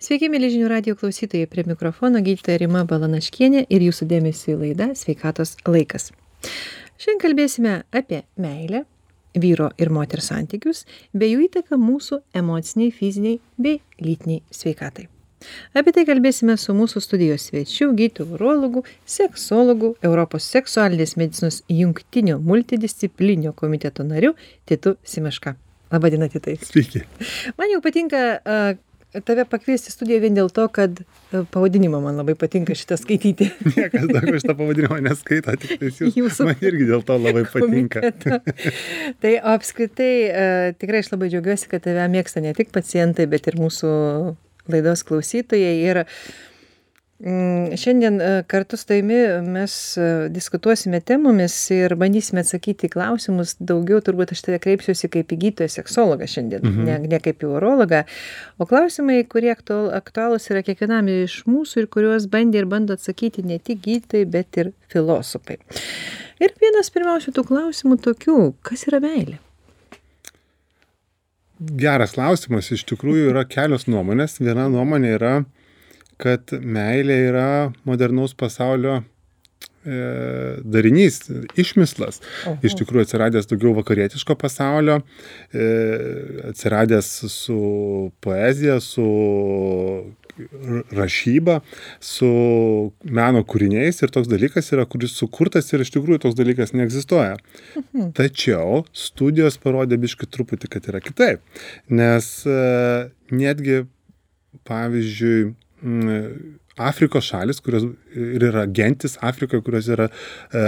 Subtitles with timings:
[0.00, 4.86] Sveiki, mėly žinių radio klausytojai, prie mikrofono gydytoja Rima Balanaškienė ir jūsų dėmesio į laidą
[4.96, 6.06] Sveikatos laikas.
[6.96, 8.86] Šiandien kalbėsime apie meilę,
[9.44, 15.10] vyro ir moters santykius, bei jų įtaką mūsų emociniai, fiziniai bei lytiniai sveikatai.
[15.76, 23.52] Apie tai kalbėsime su mūsų studijos svečiu, gydytoju urologu, seksologu, Europos seksualinės medicinos jungtinio multidisciplinio
[23.52, 24.32] komiteto nariu
[24.64, 25.58] Titu Simeška.
[25.92, 26.56] Labadiena, Titai.
[26.64, 27.04] Sveiki.
[27.60, 28.30] Man jau patinka
[29.26, 33.48] tave pakviesti į studiją vien dėl to, kad e, pavadinimą man labai patinka šitą skaityti.
[33.76, 36.02] Niekas daugiau šitą pavadinimą neskaito, tik tai jūs.
[36.20, 38.04] Jūsų man irgi dėl to labai patinka.
[39.22, 43.58] tai apskritai, uh, tikrai aš labai džiaugiuosi, kad tave mėgsta ne tik pacientai, bet ir
[43.60, 43.90] mūsų
[44.70, 45.74] laidos klausytojai.
[45.90, 46.22] Ir uh,
[47.76, 54.00] šiandien e, kartu su tavimi mes e, diskutuosime temomis ir bandysime atsakyti į klausimus daugiau.
[54.04, 56.88] Turbūt aš tave kreipsiuosi kaip į gydytoją seksologą šiandien mhm.
[56.88, 58.06] ne ne kaip į urologą.
[58.56, 63.44] O klausimai kurie aktual aktualūs yra kiekvienam iš mūsų ir kuriuos bandė ir bando atsakyti
[63.44, 65.60] ne tik gydytojai bet ir filosofai
[66.40, 69.38] ir vienas pirmiausių tų klausimų tokių kas yra meilė?
[71.60, 72.70] Geras klausimas.
[72.72, 74.38] Iš tikrųjų yra kelios nuomonės.
[74.40, 75.32] Viena nuomonė yra
[76.20, 77.48] kad meilė yra
[77.88, 79.98] modernaus pasaulio e,
[80.64, 81.22] darinys,
[81.60, 82.20] išmislas.
[82.44, 82.58] Oho.
[82.66, 85.00] Iš tikrųjų atsiradęs daugiau vakarietiško pasaulio,
[85.52, 85.68] e,
[86.52, 87.60] atsiradęs su
[88.24, 89.06] poezija, su
[90.94, 91.60] rašyba,
[92.00, 92.30] su
[93.04, 97.38] meno kūriniais ir toks dalykas yra, kuris sukurtas ir iš tikrųjų toks dalykas neegzistuoja.
[97.76, 98.12] Mhm.
[98.16, 101.42] Tačiau studijos parodė biškai truputį, kad yra kitaip.
[101.92, 102.60] Nes e,
[103.34, 103.84] netgi,
[104.68, 105.52] pavyzdžiui,
[106.80, 107.84] Afrikos šalis, kurios
[108.16, 110.62] ir yra gentis Afrikoje, kurios yra e,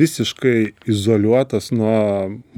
[0.00, 0.56] visiškai
[0.88, 1.96] izoliuotas nuo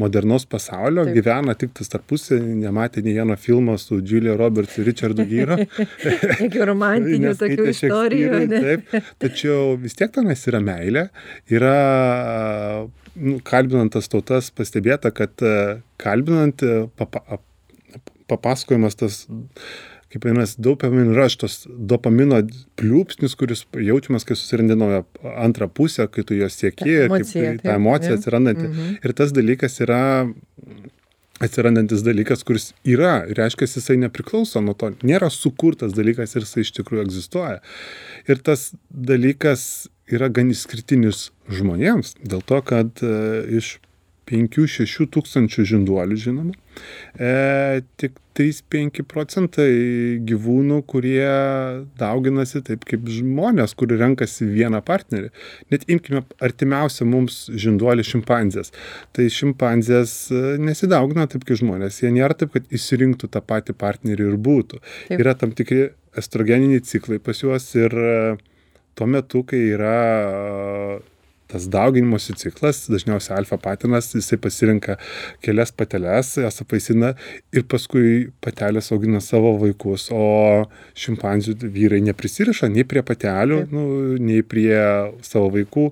[0.00, 1.16] modernaus pasaulio, Taip.
[1.18, 5.58] gyvena tik tas tarpusė, nematė nei vieno filmo su Julia Roberts ir Richardu Gyro.
[5.58, 8.44] Jokių romantinių tokių istorijų.
[8.52, 11.08] Taip, tačiau vis tiek tenais yra meilė,
[11.50, 11.74] yra
[13.16, 17.40] nu, kalbinant tas tautas pastebėta, kad e, kalbinant e, papa,
[18.30, 19.24] papasakojimas tas
[20.14, 22.38] kaip vadinasi dopamine rush tas dopamino
[22.78, 25.02] pliūpsnis kuris jaučiamas kai susirandi naują
[25.34, 28.68] antrą pusę kai tu jos sieki emocija, kaip, ta emocija atsirandanti.
[28.70, 28.98] Mhm.
[29.02, 30.02] ir tas dalykas yra
[31.42, 36.70] atsirandantis dalykas kuris yra reiškia jisai nepriklauso nuo to nėra sukurtas dalykas ir jisai iš
[36.78, 37.58] tikrųjų egzistuoja.
[38.30, 43.16] Ir tas dalykas yra gan išskirtinis žmonėms dėl to kad e,
[43.58, 43.78] iš
[44.28, 46.54] penkių šešių tūkstančių žinduolių žinoma.
[47.20, 49.68] E, tik trys penki procentai
[50.26, 51.28] gyvūnų kurie
[52.00, 55.30] dauginasi taip kaip žmonės kur renkasi vieną partnerį.
[55.74, 58.74] Net imkime artimiausią mums žinduolį šimpanzės.
[59.14, 62.02] Tai šimpanzės e, nesidaugina taip kaip žmonės.
[62.02, 64.82] Jie nėra taip kad išsirinktų tą patį partnerį ir būtų.
[64.82, 65.20] Taip.
[65.20, 68.18] yra tam tikri estrogeniniai ciklai pas juos ir e,
[68.98, 69.96] tuo metu kai yra
[71.50, 74.96] tas dauginimosi ciklas dažniausiai alfa patinas jisai pasirenka
[75.44, 77.14] kelias pateles jas apaisina
[77.52, 80.24] ir paskui patelės augina savo vaikus o
[81.04, 83.84] šimpanzių vyrai neprisiriša nei prie patelių nu
[84.20, 84.78] nei prie
[85.22, 85.90] savo vaikų.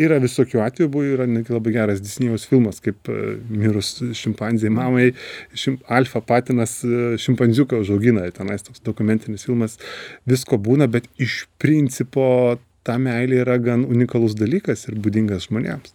[0.00, 3.16] Yra visokių atvejų buvo yra netgi labai geras disnėjaus filmas kaip e,
[3.52, 5.10] mirus šimpanzei mamai
[5.52, 8.24] šim alfa patinas e, šimpanziuką užaugina.
[8.32, 9.76] Tenais toks dokumentinis filmas
[10.24, 15.94] visko būna bet iš principo ta meilė yra gan unikalus dalykas ir būdingas žmonėms.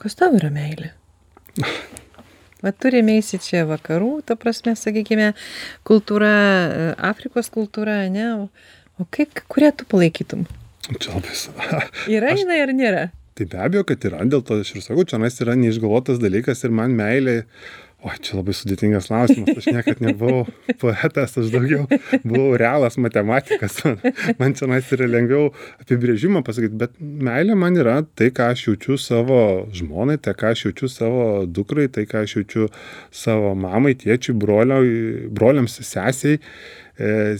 [0.00, 0.92] Kas tau yra meilė?
[2.64, 5.34] Va turime įsi čia vakarų, ta prasme, sakykime,
[5.86, 6.32] kultūra,
[7.04, 8.48] Afrikos kultūra, ne?
[8.96, 10.46] O kaip, kurią tu palaikytum?
[10.88, 11.36] Čia labai.
[12.16, 12.42] yra aš...
[12.42, 13.04] jinai ar nėra?
[13.36, 16.72] Tai be abejo, kad yra, dėl to aš ir sakau, čia yra neišgalvotas dalykas ir
[16.72, 17.42] man meilė
[18.06, 19.58] oi čia labai sudėtingas klausimas.
[19.60, 20.44] Aš niekad nebuvau
[20.80, 21.86] poetas aš daugiau
[22.22, 23.80] buvau realas matematikas.
[24.40, 25.50] Man čionais yra lengviau
[25.82, 29.40] apibrėžimą pasakyt bet meilė man yra tai ką aš jaučiu savo
[29.74, 32.70] žmonai tai ką aš jaučiu savo dukrai tai ką aš jaučiu
[33.10, 36.38] savo mamai tėčiui broliams sesei.
[36.96, 37.36] E,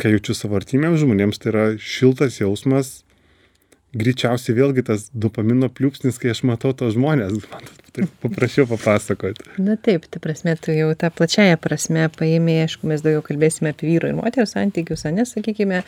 [0.00, 3.00] ką jaučiu savo artimiems žmonėms tai yra šiltas jausmas.
[3.94, 7.44] Greičiausiai vėlgi tas dopamino pliūpsnis kai aš matau tuos žmones.
[7.52, 7.83] Man taip
[8.22, 9.38] paprasčiau papasakot.
[9.62, 13.92] Na taip ta prasme tu jau ta plačiąja prasme paėmei aišku mes daugiau kalbėsime apie
[13.92, 15.84] vyro ir moters santykius ane sakykime a,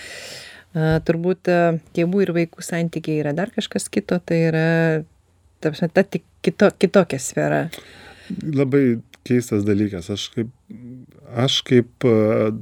[1.06, 1.58] turbūt a,
[1.96, 4.68] tėvų ir vaikų santykiai yra dar kažkas kito tai yra
[5.60, 7.66] ta prasme ta tik kito kitokia sfera.
[8.30, 10.10] Labai keistas dalykas.
[10.14, 10.52] Aš kaip
[11.34, 12.52] aš kaip a,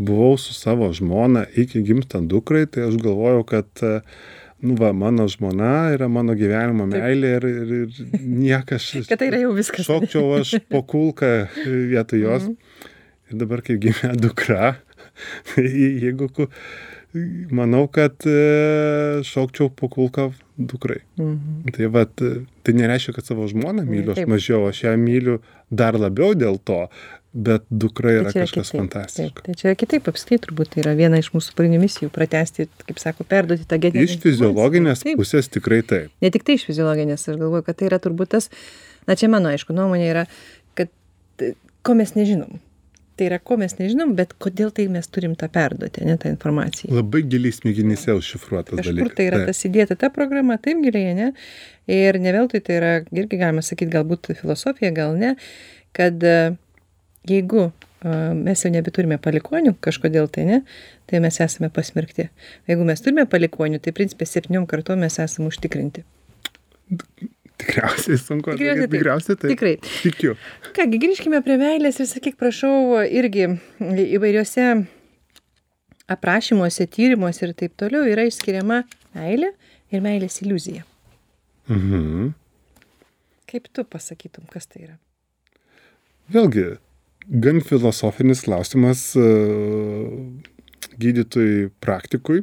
[0.00, 3.98] buvau su savo žmona iki gimstant dukrai tai aš galvojau kad a,
[4.62, 9.42] nu va mano žmona yra mano gyvenimo meilė ir ir ir niekas kad tai yra
[9.44, 11.32] jau viskas šokčiau aš po kulką
[11.64, 12.56] vietoj jos mhm.
[13.30, 14.74] ir dabar, kai gimė dukra,
[15.52, 16.30] tai jeigu,
[17.54, 21.00] manau, kad e, šaukčiau po kulką dukrai.
[21.18, 21.70] Mhm.
[21.76, 22.24] Tai vat,
[22.64, 24.32] tai nereiškia, kad savo žmoną myliu aš Taip.
[24.34, 25.40] mažiau, aš ją myliu
[25.70, 26.84] dar labiau dėl to,
[27.32, 29.44] bet dukra yra kažkas fantastiško.
[29.46, 33.68] Tai čia kitaip apskritai turbūt yra viena iš mūsų pagrindinių misijų pratesti, kaip sako, perduoti
[33.70, 34.06] tą genetinę.
[34.08, 35.04] Iš fiziologinės.
[35.06, 35.20] Taip.
[35.20, 36.10] pusės tikrai taip.
[36.24, 38.50] Ne tik tai iš fiziologinės, aš galvoju, kad tai yra turbūt tas,
[39.06, 40.24] na čia mano aišku nuomonė yra,
[40.78, 40.90] kad
[41.86, 42.58] ko mes nežinom.
[43.20, 46.88] Tai yra, ko mes nežinom, bet kodėl tai mes turim tą perduoti, ne tą informaciją.
[46.96, 49.16] Labai giliai smegenyse užšifruotas Kažkur dalykas.
[49.18, 49.50] tai yra Taip.
[49.52, 51.28] tas įdėta ta programa, taip giliai, ne?
[51.90, 55.34] Ir ne veltui tai yra, irgi galima sakyti, galbūt filosofija, gal ne,
[55.92, 56.56] kad e,
[57.28, 57.70] jeigu
[58.00, 60.60] mes jau nebeturime palikonių kažkodėl tai, ne,
[61.10, 62.30] tai mes esame pasmerkti.
[62.70, 66.04] Jeigu mes turime palikonių, tai principė septyniom kartom mes esame užtikrinti.
[67.60, 68.54] Tikriausiai sunku.
[68.56, 68.94] Tikriausiai taip.
[68.94, 69.52] Tikriausiai taip.
[69.52, 69.74] Tikrai.
[70.00, 70.32] Tikiu.
[70.76, 73.50] Kągi, grįžkime prie meilės ir sakyk, prašau, irgi
[74.16, 74.70] įvairiuose
[76.10, 78.80] aprašymuose, tyrimuose ir taip toliau yra išskiriama
[79.18, 79.52] meilė
[79.92, 80.86] ir meilės iliuzija.
[81.68, 82.32] Mhm.
[83.50, 84.96] Kaip tu pasakytum, kas tai yra?
[86.30, 86.78] Vėlgi,
[87.28, 89.26] gan filosofinis klausimas e,
[91.00, 92.42] gydytojui praktikui.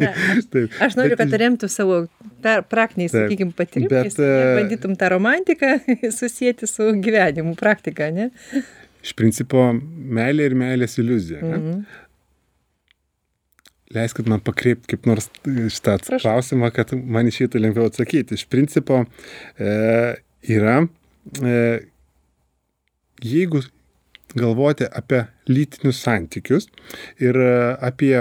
[0.00, 0.12] Na,
[0.52, 0.74] Taip.
[0.82, 2.02] Aš noriu, Bet kad remtų savo
[2.42, 5.74] praktiniais, sakykime, patyrimais e, bandytum tą romantiką
[6.18, 8.30] susijęti su gyvenimu, praktika, ne?
[9.02, 11.42] Iš principo, meilė ir meilės iliuzija.
[11.42, 11.68] Mhm.
[11.68, 11.84] Mhm.
[13.92, 16.22] Leiskit man pakreipti kaip nors šitą Prašau.
[16.24, 18.38] klausimą, kad man išeitų lengviau atsakyti.
[18.38, 19.02] Iš principo,
[19.60, 19.74] e,
[20.48, 20.78] yra,
[21.44, 21.58] e,
[23.24, 23.62] jeigu
[24.38, 26.68] galvoti apie lytinius santykius
[27.20, 28.16] ir e, apie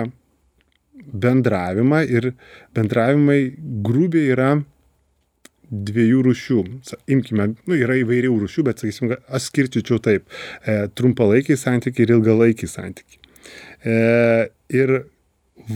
[1.12, 2.34] bendravimą ir
[2.76, 3.42] bendravimai
[3.86, 4.52] grubiai yra
[5.72, 6.60] dviejų rūšių.
[7.16, 10.28] Imkime, nu, yra įvairių rūšių, bet, sakysim, aš skirčiau taip.
[10.68, 13.22] E, trumpalaikiai santykiai ir ilgalaikiai santykiai.
[13.88, 13.96] E,
[14.76, 14.96] ir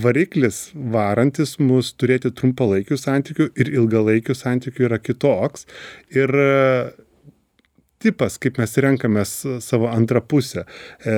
[0.04, 5.68] variklis varantis mus turėti trumpalaikių santykių ir ilgalaikių santykių yra kitoks.
[6.16, 6.51] Ir e,
[8.03, 9.33] tipas, kaip mes renkamės
[9.63, 10.65] savo antrą pusę,
[11.06, 11.15] e,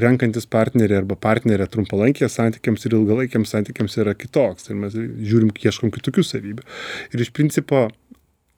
[0.00, 4.70] renkantis partnerį arba partnerę trumpalaikės santykiams ir ilgalaikiams santykiams yra kitoks.
[4.70, 6.66] Ir mes žiūrim, ieškom kitokių savybių.
[7.14, 7.86] Ir iš principo,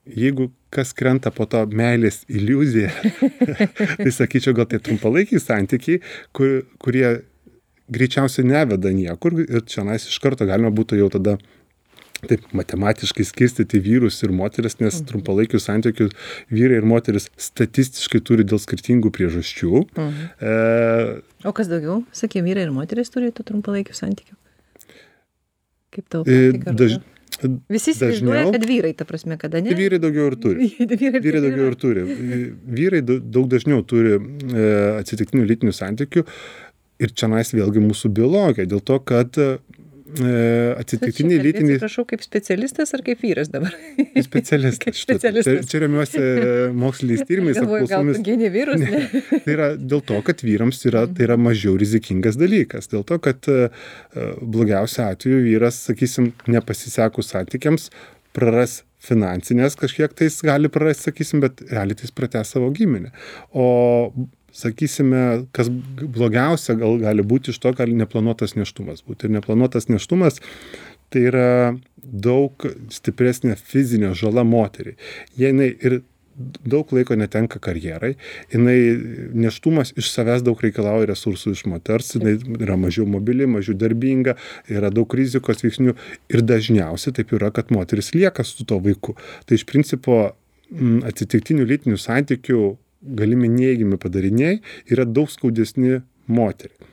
[0.07, 2.91] jeigu kas krenta po to meilės iliuziją,
[4.03, 6.03] tai sakyčiau, gal tai trumpalaikiai santykiai,
[6.37, 7.09] kur, kurie
[7.93, 11.37] greičiausiai neveda niekur ir čia nais iš karto galima būtų jau tada
[12.25, 16.09] taip matematiškai skirstyti vyrus ir moteris, nes trumpalaikių santykių
[16.55, 19.83] vyrai ir moteris statistiškai turi dėl skirtingų priežasčių.
[19.97, 20.31] Mhm.
[20.41, 20.55] E,
[21.47, 24.39] O kas daugiau, sakė, vyrai ir moteris turi tų trumpalaikių santykių?
[25.97, 26.25] Kaip tau?
[26.27, 27.05] e, daž, rodo?
[27.69, 29.69] Visi įsivaizduoja, kad vyrai, ta prasme, kada ne?
[29.69, 30.69] tai vyrai daugiau ir turi.
[30.81, 32.05] vyrai, Vyrai daugiau ir turi.
[32.79, 34.69] Vyrai dau- daug dažniau turi e,
[35.03, 36.25] atsitiktinių lytinių santykių
[37.05, 39.51] ir čia nais vėlgi mūsų biologija, dėl to, kad e,
[40.81, 43.75] atsitiktiniai lytiniai Prašau, kaip specialistas ar kaip vyras dabar?
[44.25, 45.01] specialistas.
[45.07, 45.67] Specialistas.
[45.67, 46.23] Čia, čia remiuosi
[46.77, 49.05] moksliniais tyrimais, Galvoju, gal gini vyrus, ne?
[49.45, 52.91] Tai yra dėl to, kad vyrams yra, tai yra mažiau rizikingas dalykas.
[52.93, 57.91] Dėl to, kad e, e, blogiausia atveju vyras, sakysim, nepasisekus santykiams,
[58.37, 63.13] praras finansinės kažkiek tais gali prarasti, sakysim, bet realiai tai jis pratęs savo giminę.
[63.55, 63.67] O
[64.57, 65.23] sakysime,
[65.57, 69.29] kas blogiausia gal gali būti iš to, gali neplanuotas neštumas būti.
[69.29, 70.41] Ir neplanuotas neštumas
[71.13, 71.49] tai yra
[71.97, 74.97] daug stipresnė fizinė žala moteriai.
[75.39, 76.01] Jei ir
[76.37, 78.13] daug laiko netenka karjerai,
[78.53, 78.77] jinai
[79.47, 84.37] neštumas iš savęs daug reikalauja resursų iš moters, jinai yra mažiau mobili, mažiau darbinga,
[84.69, 85.97] yra daug rizikos veiksnių
[86.35, 89.17] ir dažniausiai taip yra, kad moteris lieka su to vaiku.
[89.49, 90.19] Tai iš principo
[90.71, 92.61] m, atsitiktinių lytinių santykių
[93.03, 94.61] galimi neigiami padariniai
[94.93, 96.93] yra daug skaudesni moteriai.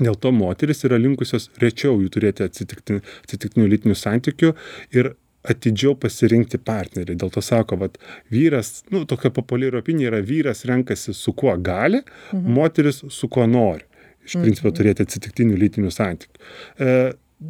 [0.00, 4.54] Dėl to moteris yra linkusios rečiau jų turėti atsitikti, atsitiktinių lytinių santykių
[4.96, 5.12] ir
[5.52, 7.16] atidžiau pasirinkti partnerį.
[7.18, 7.98] Dėl to sako, kad
[8.32, 12.54] vyras, nu, tokia populiari opinija yra vyras renkasi su kuo gali, mhm.
[12.56, 13.84] moteris su kuo nori.
[14.22, 14.78] Iš principo mhm.
[14.78, 16.48] turėti atsitiktinių lytinių santykių.
[16.78, 16.96] E,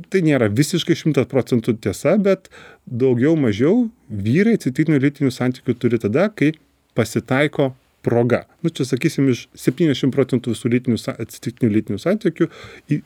[0.08, 2.48] tai nėra visiškai šimtas procentų tiesa, bet
[2.88, 6.54] daugiau mažiau vyrai atsitiktinių lytinių santykių turi tada, kai
[6.98, 7.72] pasitaiko
[8.02, 8.44] proga.
[8.62, 12.48] Nu, čia sakysim, iš 70 procentų visų lytinių, atsitiktinių lytinių santykių,
[12.90, 12.98] į,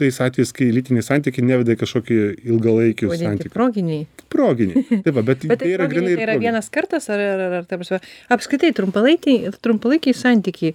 [0.00, 2.16] tais atvejais, kai lytiniai santykiai neveda į kažkokį
[2.50, 3.52] ilgalaikį santykių.
[3.54, 4.06] proginiai.
[4.32, 4.84] Proginiai.
[5.04, 7.78] Taip, bet, Bet tai yra grinai tai yra vienas kartas, ar, ar, ar, ar ta
[7.78, 8.00] prasme,
[8.34, 10.74] apskritai trumpalaikiai, trumpalaikiai santykiai.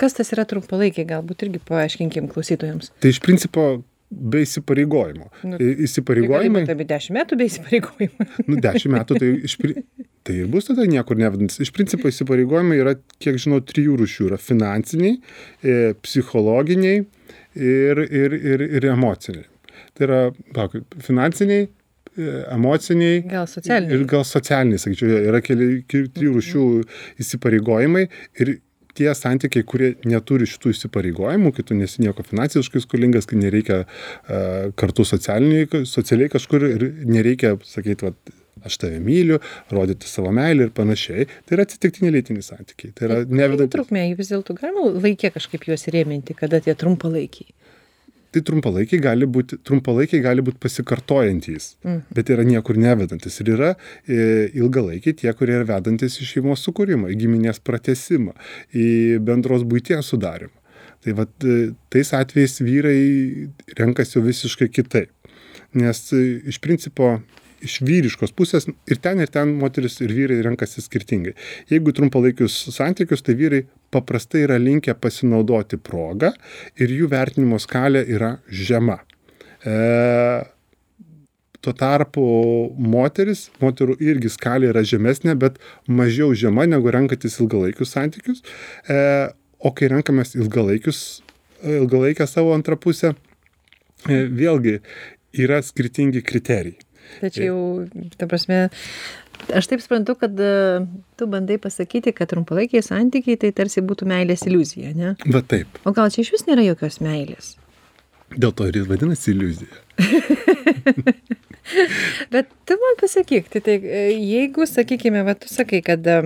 [0.00, 2.92] Kas tas yra trumpalaikiai, galbūt irgi paaiškinkim klausytojams.
[3.02, 3.66] Tai iš principo
[4.12, 5.28] be įsipareigojimo.
[5.48, 8.26] Nu, Įsipareigojimai, Tai gali būt apie 10 metų be įsipareigojimų.
[8.46, 9.56] nu, 10 metų, tai iš,
[10.26, 11.60] tai ir bus tada niekur nevedantis.
[11.64, 14.30] Iš principo įsipareigojimai yra, kiek žinau, trijų rūšių.
[14.30, 15.18] Yra finansiniai,
[15.62, 17.04] e, psichologiniai
[17.58, 19.46] ir, ir, ir, ir emociniai.
[19.96, 20.20] Tai yra,
[20.56, 21.68] palauk, finansiniai,
[22.16, 23.96] e, emociniai Gal socialiniai.
[23.98, 26.66] ir gal socialiniai, sakyčiau, yra keli, trijų rūšių
[27.24, 28.06] įsipareigojimai
[28.44, 28.58] ir
[28.98, 34.68] tie santykiai, kurie neturi šitų įsipareigojimų, kai tu nesi nieko finansiškai skolingas, kai nereikia uh,
[34.76, 38.12] kartu socialiniai, socialiai kažkur ir nereikia sakyti, va,
[38.64, 39.38] aš tave myliu,
[39.70, 41.26] rodyti savo meilę ir panašiai.
[41.46, 42.92] Tai yra atsitiktiniai lytiniai santykiai.
[42.94, 43.74] Tai yra Kokia nevedantys.
[43.78, 47.52] trukmė, vis dėlto galima laikė kažkaip juos rėminti, kada tie trumpalaikiai.
[48.32, 51.98] Tai trumpalaikiai gali būti, trumpalaikiai gali būti pasikartojantys, Mhm.
[52.16, 53.40] bet yra niekur nevedantis.
[53.42, 53.74] Ir yra
[54.08, 58.32] e, ilgalaikiai tie, kurie yra vedantis į šeimos sukūrimą, į giminės pratesimą,
[58.72, 60.56] į bendros būties sudarimą.
[61.04, 65.10] Tai vat, e, tais atvejais vyrai renkasi jau visiškai kitaip.
[65.74, 67.20] Nes e, iš principo
[67.62, 71.34] iš vyriškos pusės ir ten, ir ten moteris ir vyrai renkasi skirtingai.
[71.70, 76.32] Jeigu trumpalaikius santykius, tai vyrai paprastai yra linkę pasinaudoti progą
[76.80, 78.98] ir jų vertinimo skalė yra žema.
[79.62, 79.76] E,
[81.62, 82.24] tuo tarpu
[82.78, 88.42] moteris, moterų irgi skalė yra žemesnė, bet mažiau žema negu renkantis ilgalaikius santykius.
[88.90, 88.98] E,
[89.62, 91.22] o kai renkamės ilgalaikius,
[91.62, 93.14] ilgalaikę savo antrą pusę,
[94.08, 94.80] e, vėlgi
[95.38, 96.80] yra skirtingi kriterijai.
[97.20, 97.56] Tačiau,
[98.18, 98.64] ta prasme,
[99.52, 100.52] aš taip suprantu, kad e,
[101.20, 105.14] tu bandai pasakyti, kad trumpalaikiai santykiai tai tarsi būtų meilės iliuzija, ne?
[105.26, 105.68] Va taip.
[105.84, 107.46] O gal čia iš vis nėra jokios meilės?
[108.32, 109.74] Dėl to ir vadinasi iliuzija.
[112.32, 116.18] Bet tu man pasakyk, tai, tai e, jeigu, sakykime, va, tu sakai, kad e,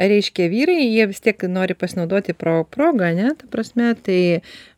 [0.00, 4.18] reiškia vyrai, jie vis tiek nori pasinaudoti pro, progą, ne, ta prasme, tai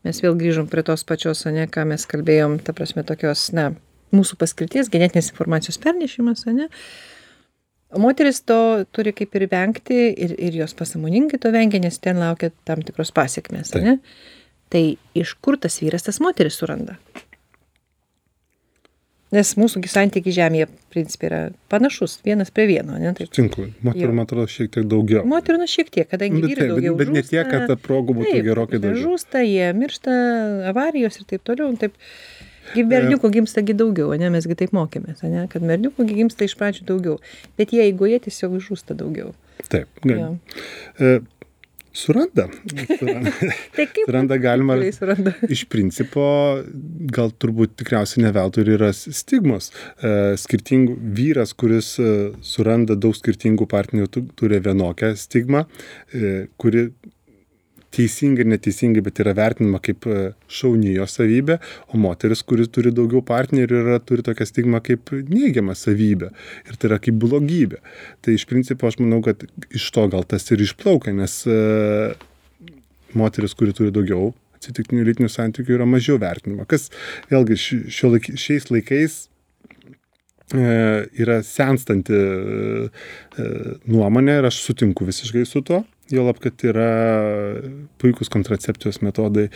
[0.07, 3.71] mes vėl grįžom prie tos pačios, ne, ką mes kalbėjom, ta prasme, tokios, na,
[4.17, 6.71] mūsų paskirties, genetinės informacijos pernešimas, ne.
[8.01, 8.59] Moteris to
[8.95, 13.15] turi kaip ir vengti ir, ir jos pasamoningai to vengia, nes ten laukia tam tikros
[13.15, 13.87] pasiekmes, Taip.
[13.87, 13.99] ne.
[14.73, 14.83] Tai
[15.15, 16.97] iš kur tas vyras tas moteris suranda?
[19.35, 21.39] Nes mūsų santykiai žemėje, principai, yra
[21.73, 23.11] panašus, vienas prie vieno, ne?
[23.19, 23.33] Taip.
[23.33, 23.67] Sutinku.
[23.83, 25.25] Moterų, man atrodo, šiek tiek daugiau.
[25.27, 28.15] Moterų, nu, šiek tiek, kadangi Bet, vyrai taip, bet, daugiau bet ne tiek, kad progų
[28.21, 29.09] būtų Taip, gerokai daugiau.
[29.09, 30.15] Žūsta, jie miršta,
[30.71, 31.73] avarijos ir taip toliau.
[31.75, 31.99] nu, Taip.
[32.75, 34.31] Gi berniukų gimsta gi daugiau, ne?
[34.35, 35.47] Mesgi taip mokėmės, ne?
[35.53, 37.19] Kad berniukų gi gimsta iš pradžių daugiau.
[37.59, 39.33] Bet jie eigoje tiesiog žūsta daugiau.
[39.71, 39.89] Taip.
[40.05, 40.33] Jo.
[40.99, 41.13] E,
[41.95, 42.49] suranda.
[42.99, 43.31] Suranda,
[43.77, 44.77] Tai kaip suranda galima.
[44.93, 45.33] suranda?
[45.55, 46.25] Iš principo,
[47.15, 49.71] gal turbūt tikriausiai ne veltui ir yra stigmos.
[50.03, 52.11] E, skirtingų vyras, kuris e,
[52.43, 55.65] suranda daug skirtingų partnerių, tu- turi vienokią stigmą,
[56.11, 56.89] e, kuri
[57.95, 60.19] teisingai ir neteisingai, bet yra vertinama kaip e,
[60.51, 61.57] šauni jo savybė,
[61.95, 66.33] o moteris, kuris turi daugiau partnerių, yra, turi tokią stigmą kaip neigiamą savybę.
[66.69, 67.79] Ir tai yra kaip blogybė.
[68.25, 71.59] Tai iš principo aš manau, kad iš to gal tas ir išplaukia, nes e,
[73.15, 76.65] moteris, kuri turi daugiau atsitiktinių lytinių santykių, yra mažiau vertinama.
[76.69, 76.89] Kas
[77.31, 79.17] vėlgi ši- šio šiais laikais
[80.55, 80.65] e,
[81.21, 82.17] yra senstanti
[83.91, 85.83] nuomonė ir aš sutinku visiškai su tuo.
[86.13, 86.89] Jolab, kad yra
[88.03, 89.47] puikūs kontracepcijos metodai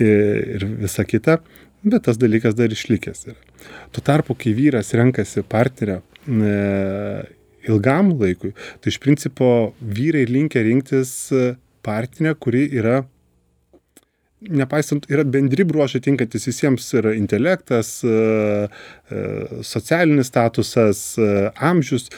[0.00, 1.38] ir visa kita,
[1.84, 3.36] bet tas dalykas dar išlikęs yra.
[3.92, 6.54] Tuo tarpu, kai vyras renkasi partnerę e,
[7.68, 9.50] ilgam laikui, tai iš principo
[9.82, 11.44] vyrai linkia rinktis e,
[11.86, 13.02] partnerę, kuri yra
[14.40, 18.68] nepaisant, yra bendri bruožai tinkantis visiems yra intelektas, e,
[19.10, 19.22] e,
[19.66, 21.28] socialinis statusas, e,
[21.70, 22.08] amžius,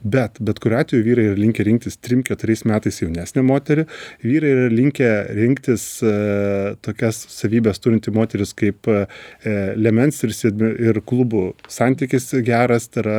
[0.00, 3.86] bet bet kuriuo atveju vyrai yra linkę rinktis 3-4 metais jaunesnę moterį,
[4.24, 5.86] vyrai yra linkę rinktis
[6.86, 8.88] tokias savybės turinti moteris kaip
[9.76, 10.36] lemens ir,
[10.90, 13.18] ir klubų santykis geras, tai yra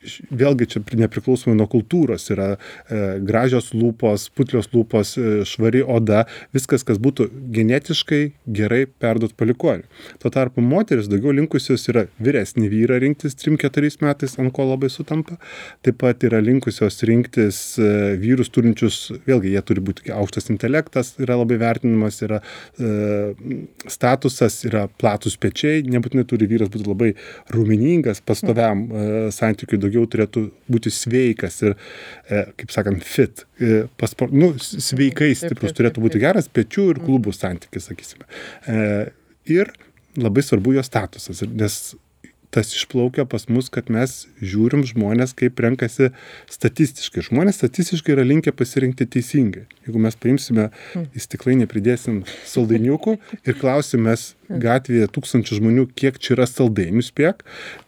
[0.00, 6.24] vėlgi čia pri- nepriklausomai nuo kultūros yra e, gražios lūpos, putlios lūpos, e, švari oda,
[6.56, 9.84] viskas, kas būtų genetiškai gerai perduot palikonių.
[10.22, 15.36] Tuo tarpu moteris daugiau linkusios yra vyresnį vyrą rinktis 3-4 metais, ant ko labai sutampa.
[15.84, 17.90] Taip pat yra linkusios rinktis e,
[18.20, 22.40] vyrus turinčius, vėlgi jie turi būti aukštas intelektas, yra labai vertinimas, yra
[22.80, 23.36] e,
[23.90, 27.12] statusas, yra platus pečiai, nebūtinai turi vyras būti labai
[27.52, 31.74] rūminingas, pastoviam e, santykiui daugiau turėtų būti sveikas ir,
[32.30, 33.44] e, kaip sakant, fit.
[33.60, 38.24] E, paspor, nu, s- sveikai stiprus turėtų būti geras pečių ir klubų santykis, sakysime.
[38.66, 39.10] E,
[39.50, 39.72] ir
[40.20, 41.80] labai svarbu jo statusas, nes
[42.54, 46.10] tas išplaukia pas mus, kad mes žiūrim žmonės, kaip renkasi
[46.50, 47.22] statistiškai.
[47.28, 49.66] Žmonės statistiškai yra linkę pasirinkti teisingai.
[49.86, 56.48] Jeigu mes paimsime į stiklainį, pridėsim saldainiukų ir klausimės gatvėje tūkstančių žmonių, kiek čia yra
[56.50, 57.44] saldainių spėk,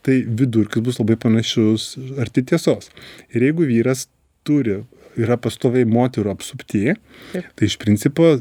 [0.06, 1.92] tai vidurkis bus labai panašus
[2.22, 2.92] arti tiesos.
[3.34, 4.06] Ir jeigu vyras
[4.46, 4.82] turi,
[5.18, 6.94] yra pastoviai moterų apsupti,
[7.32, 8.38] tai iš principo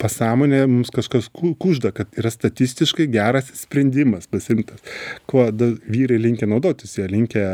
[0.00, 4.82] pasąmonė mums kažkas kužda, kad yra statistiškai geras sprendimas pasirinktas.
[5.30, 7.46] Kuo vyrai linkia naudotis, jie linkia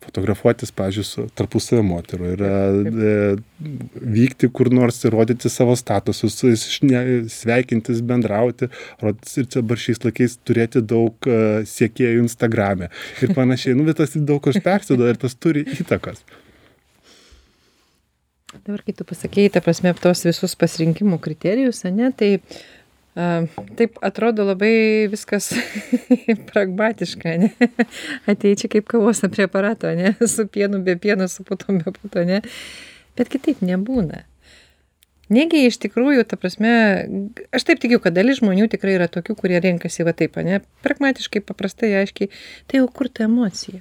[0.00, 2.50] fotografuotis, pažiūrėjau, su tarpusavio moterų ir e,
[4.16, 6.38] vykti kur nors ir rodyti savo statusus,
[6.88, 8.70] ne, sveikintis, bendrauti,
[9.02, 12.88] rodytis ir čia bar šiais laikais turėti daug e, siekėjų Instagram'e
[13.20, 13.76] ir panašiai.
[13.76, 16.24] Nu, bet tas daug kas persido ir tas turi įtakos.
[18.50, 22.30] Dabar, kai tu pasakėjai, ta prasme, tos visus pasirinkimų kriterijus, ne, tai
[23.14, 23.44] a,
[23.78, 25.52] taip atrodo labai viskas
[26.50, 27.50] pragmatiška, ne?
[28.30, 30.16] Atei čia kaip kavos prie aparato, ne?
[30.34, 32.40] Su pienu, be pieno, su putom, be puto, ne?
[33.18, 34.24] Bet kitaip nebūna.
[35.30, 36.72] Negi iš tikrųjų, ta prasme,
[37.54, 40.58] aš taip tikiu, kad dalis žmonių tikrai yra tokių, kurie renkasi va taip, ne?
[40.82, 42.32] Pragmatiškai, paprastai, aiškiai.
[42.66, 43.78] Tai jau kur ta emocija?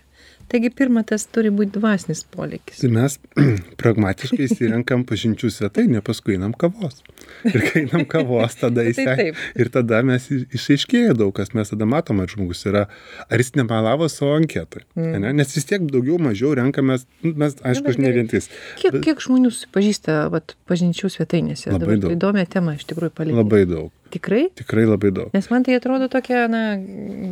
[0.50, 2.80] Taigi pirma tas turi būt dvasinis polėkis.
[2.82, 3.18] Tai mes
[3.82, 7.02] pragmatiškai išsirenkam pažinčių svetainę paskui einam kavos.
[7.50, 9.40] Ir kai einam kavos tada Tai išsia taip.
[9.62, 11.54] ir tada mes išaiškėja daug kas.
[11.58, 12.86] Mes tada matom ar žmogus yra
[13.30, 15.34] ar jis nemelavo savo anketoj ane?
[15.40, 18.50] Nes vis tiek daugiau mažiau renkamės nu, mes aišku ne vientis.
[18.82, 21.72] Kiek Bet- kiek žmonių susipažįsta vat pažinčių svetainėse?
[21.74, 22.14] Labai daug.
[22.18, 24.44] įdomią temą iš tikrųjų palietei labai daug tikrai?
[24.60, 25.34] Tikrai labai daug.
[25.36, 26.64] Nes man tai atrodo tokia na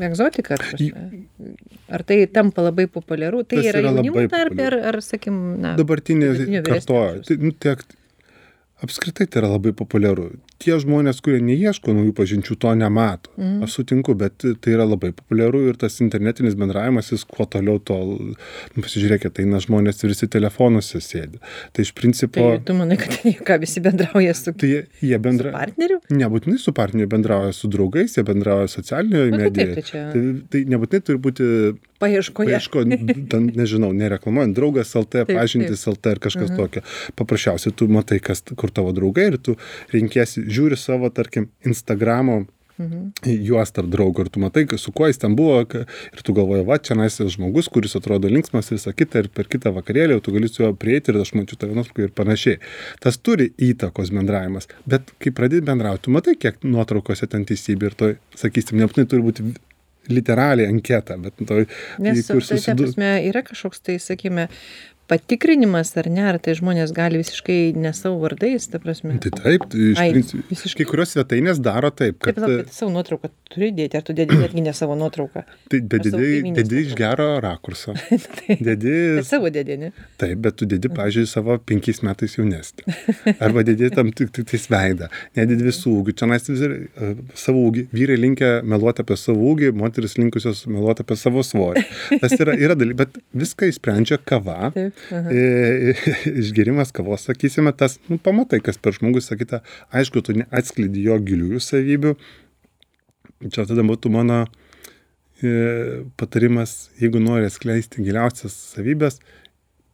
[0.07, 3.43] egzotika ar tai tampa labai populiaru?
[3.48, 6.34] Tai yra yra labai tarpe ar ar sakykim na dabartinė
[6.67, 7.24] kartoja.
[7.27, 7.84] tai nu tiek
[8.86, 10.31] apskritai tai yra labai populiaru
[10.62, 13.30] tie žmonės kurie neieško naujų pažinčių to nemato.
[13.38, 13.64] Mhm.
[13.64, 18.16] aš sutinku bet tai yra labai populiaru ir tas internetinis bendravimas jis kuo toliau tol
[18.76, 21.38] nu pasižiūrėkit eina žmonės ir visi telefonuose sėdi.
[21.74, 24.72] Tai iš principo tai tu manai kad jie ką visi bendrauja su tai
[25.02, 26.00] jie, bendra partneriu?
[26.10, 30.08] Nebūtinai su partneriu bendrauja su draugais jie bendrauja socialinėje Nu, tai taip, medijoje tai čia-
[30.14, 31.48] tai, tai nebūtinai turi būti
[32.02, 32.50] paieškoje.
[32.50, 32.84] paieško
[33.34, 36.82] ten nežinau nereklamuojant draugas lt Taip, pažintys lt ar kažkas tokio.
[37.18, 39.56] Paprasčiausiai tu matai kas kur tavo draugai ir tu
[39.94, 42.46] renkiesi žiūri savo tarkim instagramo
[42.77, 43.24] Mhm.
[43.42, 46.76] juos tarp draugų ir tu matai su kuo jis ten buvo ir tu galvoji va
[46.78, 50.45] čionais yra žmogus kuris atrodo linksmas ir visa kita ir per kitą vakarėlį tu gali
[50.48, 52.60] su juo prieiti ir aš mačiau tave nuotraukoj ir panašiai
[53.02, 57.95] tas turi įtakos bendravimas bet kai pradedi bendraut tu matai kiek nuotraukose ten teisybė ir
[58.04, 59.48] toj sakysim nebūtinai turi būti
[60.13, 61.65] literaliai anketa bet toj
[61.98, 64.48] Nes kur tai, ta susidu- prasme, yra kažkoks tai, sakykime,
[65.08, 69.15] patikrinimas ar ne, ar tai žmonės gali visiškai ne savo vardais, ta prasme.
[69.24, 70.43] Tai taip, tai iš principo.
[70.52, 70.84] visiškai.
[70.84, 72.36] Kai kurios svetainės daro taip, kad...
[72.38, 75.46] tau, kad savo nuotrauką turi dėti, ar tu dėdi netgi ne savo nuotrauką?
[75.72, 77.96] Tai, bet dedi, dedi iš gero rakurso.
[78.38, 79.89] Tai- Dedi, Bet savo dėdi, ne?
[80.20, 82.86] taip, bet tu dedi, pažiūrėjau, savo penkiais metais jaunesnį.
[83.43, 85.08] Arba dedi tam tik tais veidą.
[85.38, 86.15] Nededi visų ūgių.
[86.48, 87.86] Vis uh, savo ūgį.
[87.96, 91.84] Vyrai linkia meluoti apie savo ūgį, moteris linkusios meluoti apie savo svorį.
[92.24, 94.72] Tas yra, yra dalykas, bet viską įsprendžia kava.
[94.76, 94.96] Taip.
[94.96, 94.96] E,
[96.43, 99.62] išgerimas kavos, sakysime, tas, nu, pamatai, kas per žmogus, sakyta,
[99.95, 102.13] aišku, tu neatskleidi jo giliųjų savybių.
[103.53, 104.43] Čia tada būtų mano
[105.41, 109.21] e, patarimas, jeigu nori atskleisti giliausias savybės,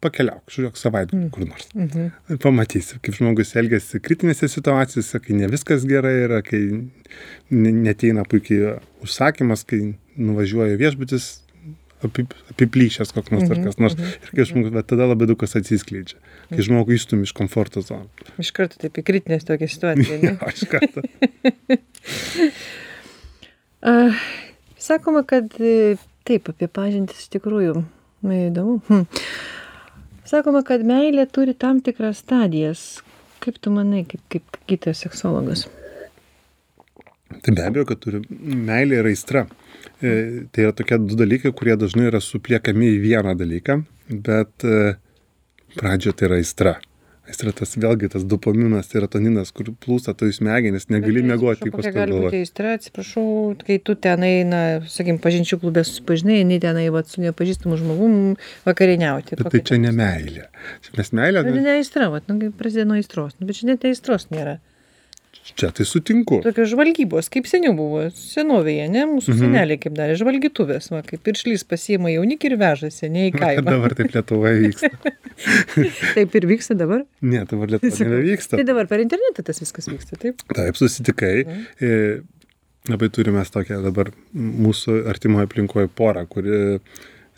[0.04, 1.70] pakeliauk, žiūrėk savaitgalį kur nors.
[1.76, 2.10] Mhm.
[2.32, 8.26] Ir pamatysi, kaip žmogus elgesi kritinėse situacijose, kai ne viskas gerai yra, kai ne- neteina
[8.28, 11.43] puikiai užsakymas, kai nuvažiuoja viešbutis
[12.08, 13.96] apip- apiplyšęs koks nors ar Mhm, kas nors.
[13.98, 16.18] mhm, Ir kai žmogus, bet tada labai daug kas atsiskleidžia.
[16.50, 18.10] Kai žmogų įstumi iš komforto zonos.
[18.42, 20.34] Iš karto taip į kritinės tokią situaciją, ne?
[20.50, 21.04] Aš kartą.
[23.84, 24.16] Ah,
[24.80, 25.50] Sakoma, kad
[26.24, 27.74] taip, apie pažintis iš tikrųjų
[28.24, 28.78] na, įdomu.
[28.88, 29.06] Hm.
[30.28, 33.02] Sakoma, kad meilė turi tam tikras stadijas.
[33.44, 35.66] Kaip tu manai, kaip, kaip gydytojas seksologas?
[37.44, 39.46] Tai be abejo, kad turi meilė ir aistra.
[39.50, 39.63] E,
[40.00, 43.82] tai yra tokie du dalykai, kurie dažnai yra supliekami į vieną dalyką,
[44.26, 44.96] bet e,
[45.78, 46.80] pradžioje tai yra aistra.
[47.24, 52.18] Aistra tas vėlgi tas dopaminas, serotoninas, kur plūsta toj smegenis, negali ypač kokia tu gali
[52.20, 53.24] būti aistra, atsiprašau,
[53.64, 54.60] kai tu tenai, na,
[54.92, 58.18] sakykim, pažinčių klube susipažinai, eini tenai, va, su nepažįstamu žmogum
[58.68, 59.40] vakarieniauti.
[59.40, 60.50] Bet tai čia ne meilė.
[61.00, 63.88] Mes meilę, Tai ne aistra, va, nu, kai prasideda nuo aistros, nu, bet čia net
[63.88, 64.60] aistros nėra.
[65.58, 66.40] Čia tai sutinku.
[66.46, 69.40] Tokios žvalgybos, kaip seniau buvo, senovėje, ne, mūsų Mhm.
[69.44, 73.66] seneliai kaip darė, žvalgytuvės, va, kaip piršlys pasiima jaunikį ir vežasi, ne į kaimą.
[73.66, 74.92] dabar taip Lietuvoje vyksta.
[76.14, 77.04] Taip ir vyksta dabar.
[77.22, 78.58] Ne, dabar Lietuvoje nevyksta.
[78.60, 80.44] Tai dabar per internetą tas viskas vyksta, taip?
[80.54, 81.46] Taip, susitikai.
[81.46, 81.66] Mhm.
[81.82, 82.22] E,
[82.92, 86.80] labai turime tokią dabar mūsų artimoje aplinkoje porą, kuri e,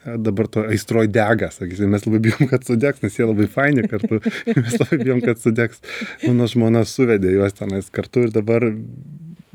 [0.06, 4.20] dabar to aistroj dega, sakysim, mes labai bijom, kad sudegs, nes jie labai faini kartu,
[4.64, 5.82] mes labai bijom, kad sudegs.
[6.26, 8.68] Mano žmona suvedė juos tenais kartu ir dabar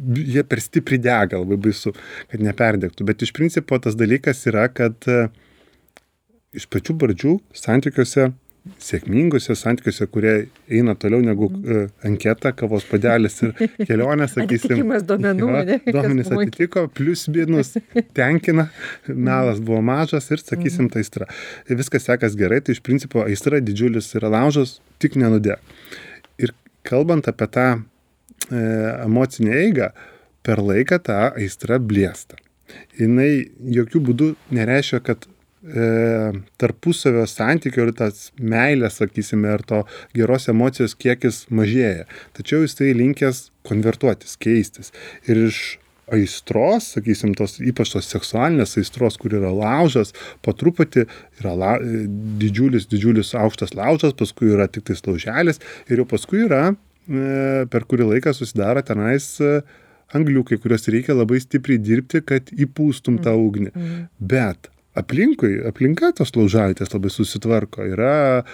[0.01, 1.93] jie per stipriai dega, labai baisu,
[2.33, 3.07] kad neperdegtų.
[3.07, 5.29] Bet iš principo tas dalykas yra, kad uh,
[6.57, 8.31] iš pačių pradžių santykiuose
[8.81, 10.33] sėkminguose santykiuose, kurie
[10.71, 13.55] eina toliau negu uh, anketa, kavos padelis ir
[13.89, 14.75] kelionė, sakysim.
[14.75, 17.73] Atikimas duomenų, ja, duomenys atitiko, plius minus
[18.17, 18.69] tenkina,
[19.31, 20.93] melas buvo mažas ir, sakysim, Mhm.
[20.93, 21.27] tai aistra.
[21.69, 25.57] Viskas sekas gerai, tai iš principo aistra didžiulis yra laužas, tik nenudė.
[26.41, 26.53] Ir
[26.89, 28.61] kalbant apie tą e,
[29.07, 29.91] emocinę eigą,
[30.47, 32.39] per laiką ta aistra blėsta.
[32.97, 35.25] Jis jokių būdų nereiškia, kad
[35.65, 39.83] e, tarpusavio santykio ir tas meilės, sakysime, ar to
[40.17, 42.09] geros emocijos kiekis mažėja.
[42.37, 44.95] Tačiau jis tai linkęs konvertuotis, keistis.
[45.29, 45.61] Ir iš
[46.11, 51.07] aistros, sakysim, tos ypač tos seksualinės aistros, kur yra laužas, po truputį
[51.41, 51.75] yra la,
[52.41, 56.75] didžiulis, didžiulis aukštas laužas, paskui yra tik tais lauželis ir jau paskui yra e,
[57.71, 59.61] per kurį laiką susidaro tenais e,
[60.17, 63.71] angliukai, kuriuos reikia labai stipriai dirbti, kad įpūstum tą ugnį.
[64.19, 68.45] Bet aplinkui, aplinka tos laužaitės labai susitvarko, yra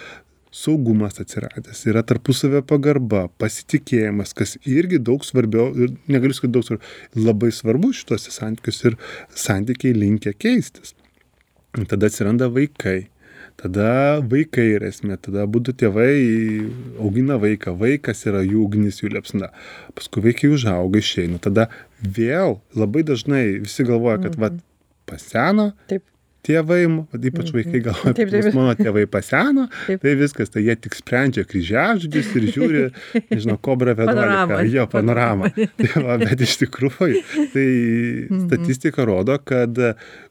[0.56, 6.94] saugumas atsiradęs, yra tarpusavio pagarba, pasitikėjimas, kas irgi daug svarbiau, ir negaliu sakyti daug svarbiau,
[7.28, 8.96] labai svarbu šituose santykiuose ir
[9.36, 10.94] santykiai linkia keistis.
[11.76, 13.10] Tada atsiranda vaikai.
[13.60, 16.10] Tada vaikai yra esmė, tada būtų tėvai
[17.00, 19.48] augina vaiką, vaikas yra jų ugnis, jų liepsna.
[19.96, 21.40] Paskui vaikai užauga, išeina.
[21.40, 21.70] Tada
[22.00, 24.52] vėl labai dažnai visi galvoja, kad va,
[25.08, 26.04] paseno, Taip.
[26.46, 26.80] Tėvai,
[27.30, 28.48] ypač vaikai galvoja, Taip, taip.
[28.54, 30.00] mano tėvai paseno, Taip.
[30.04, 32.84] tai viskas, tai jie tik sprendžia kryžiažodžius ir žiūri,
[33.32, 34.60] nežinau, kobra 11, Panoramą.
[34.72, 35.50] jo panoramą.
[35.80, 37.22] Tai va, bet iš tikrųjų,
[37.54, 37.66] tai
[38.26, 38.46] Mhm.
[38.46, 39.76] statistika rodo, kad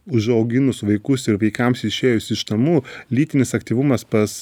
[0.06, 2.80] užauginus vaikus ir vaikams išėjus iš namų,
[3.13, 4.34] lytinis aktyvumas pas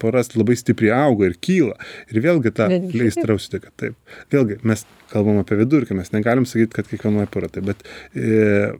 [0.00, 1.76] poras labai stipriai auga ir kyla.
[2.12, 3.02] Ir vėlgi ta Netgi šitaip?
[3.02, 3.72] leistra užsidega.
[3.80, 3.96] Taip.
[4.32, 7.84] Vėlgi, mes kalbam apie vidurkį, mes negalim sakyti, kad kiekvienoje tai, bet
[8.16, 8.72] e,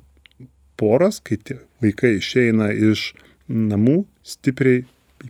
[0.80, 1.36] poros, kai
[1.82, 3.12] vaikai išeina iš
[3.48, 4.84] namų, stipriai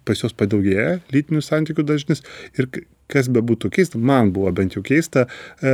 [0.07, 2.23] pas juos padaugėja lytinių santykių dažnis
[2.57, 2.69] ir
[3.13, 5.27] kas bebūtų keista, man buvo bent jau keista,
[5.61, 5.73] e,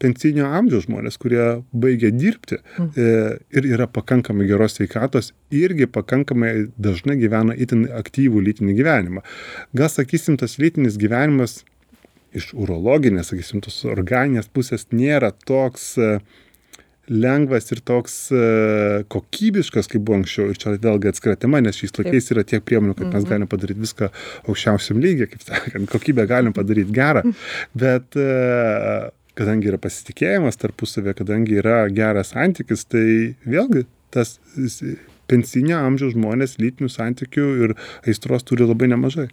[0.00, 3.08] pensinio amžiaus žmonės, kurie baigia dirbti e,
[3.52, 9.24] ir yra pakankamai geros sveikatos, irgi pakankamai dažnai gyvena itin aktyvų lytinį gyvenimą.
[9.76, 11.60] Gal sakysim, tas lytinis gyvenimas
[12.36, 16.18] iš urologinės, sakysim, tos organinės pusės nėra toks e,
[17.10, 18.42] lengvas ir toks e,
[19.12, 20.52] kokybiškas, kaip buvo anksčiau.
[20.52, 23.84] Ir čia vėlgi atskira tema, nes šiais laikais yra tiek priemonių, kad mes galime padaryti
[23.84, 24.10] viską
[24.46, 27.24] aukščiausiam lygiai, kaip sakant, kokybę galim padaryti gerą.
[27.78, 28.28] Bet e,
[29.38, 33.06] kadangi yra pasitikėjimas tarpusavė, kadangi yra geras santykis, tai
[33.48, 34.38] vėlgi tas
[35.28, 37.76] pensinio amžiaus žmonės lytinių santykių ir
[38.08, 39.28] aistros turi labai nemažai.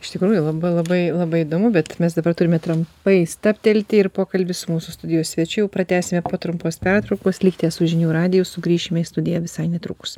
[0.00, 4.72] Iš tikrųjų, labai, labai, labai įdomu, bet mes dabar turime trumpai staptelti ir pokalbį su
[4.72, 7.42] mūsų studijos svečiu jau pratęsime po trumpos pertraukos.
[7.44, 10.16] Likite su žinių radiju, sugrįšime į studiją visai netrukus.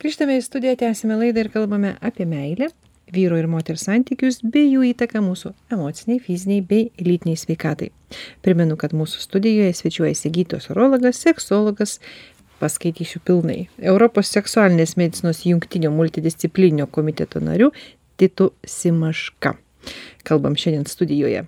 [0.00, 2.70] Grįžtame į studiją, tęsime laidą ir kalbame apie meilę,
[3.12, 7.90] vyro ir moters santykius bei jų įtaką mūsų emociniai, fiziniai bei lytiniai sveikatai.
[8.44, 11.98] Primenu, kad mūsų studijoje svečiuojasi gydytojas urologas, seksologas,
[12.60, 13.64] paskaitysiu pilnai.
[13.82, 17.72] Europos seksualinės medicinos jungtinio multidisciplininio komiteto nariu
[18.20, 19.54] Titu Simaška.
[20.28, 21.46] Kalbam šiandien studijoje.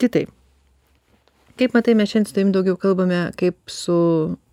[0.00, 0.26] Titai,
[1.60, 3.96] kaip matai, mes šiandien su tavim daugiau kalbame kaip su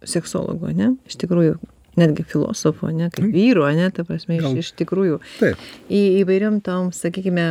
[0.08, 0.94] seksologu, ne?
[1.08, 1.58] Iš tikrųjų,
[1.98, 3.10] netgi filosofu, ne?
[3.14, 3.90] Kaip vyru, ne?
[3.96, 5.62] Ta prasme, iš, iš tikrųjų Taip.
[5.92, 7.46] į įvairiom tom, sakykime,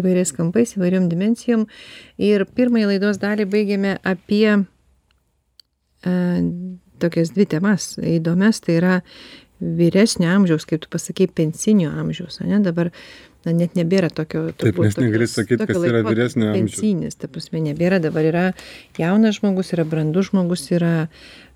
[0.00, 1.66] įvairiais kampais, įvairiom dimensijom.
[2.22, 4.46] Ir pirmąjį laidos dalį baigėme apie
[7.02, 8.94] tokias dvi temas įdomias, tai yra
[9.62, 12.58] vyresnio amžiaus, kaip tu pasakai, pensinio amžiaus, ne?
[12.64, 12.90] Dabar
[13.46, 14.48] na, net nebėra tokio...
[14.58, 15.78] Taip, nes negali sakyt, tokio.
[16.56, 18.44] Pensinis, ta prasme, nebėra, dabar yra
[18.98, 20.92] jaunas žmogus, yra brandus žmogus, yra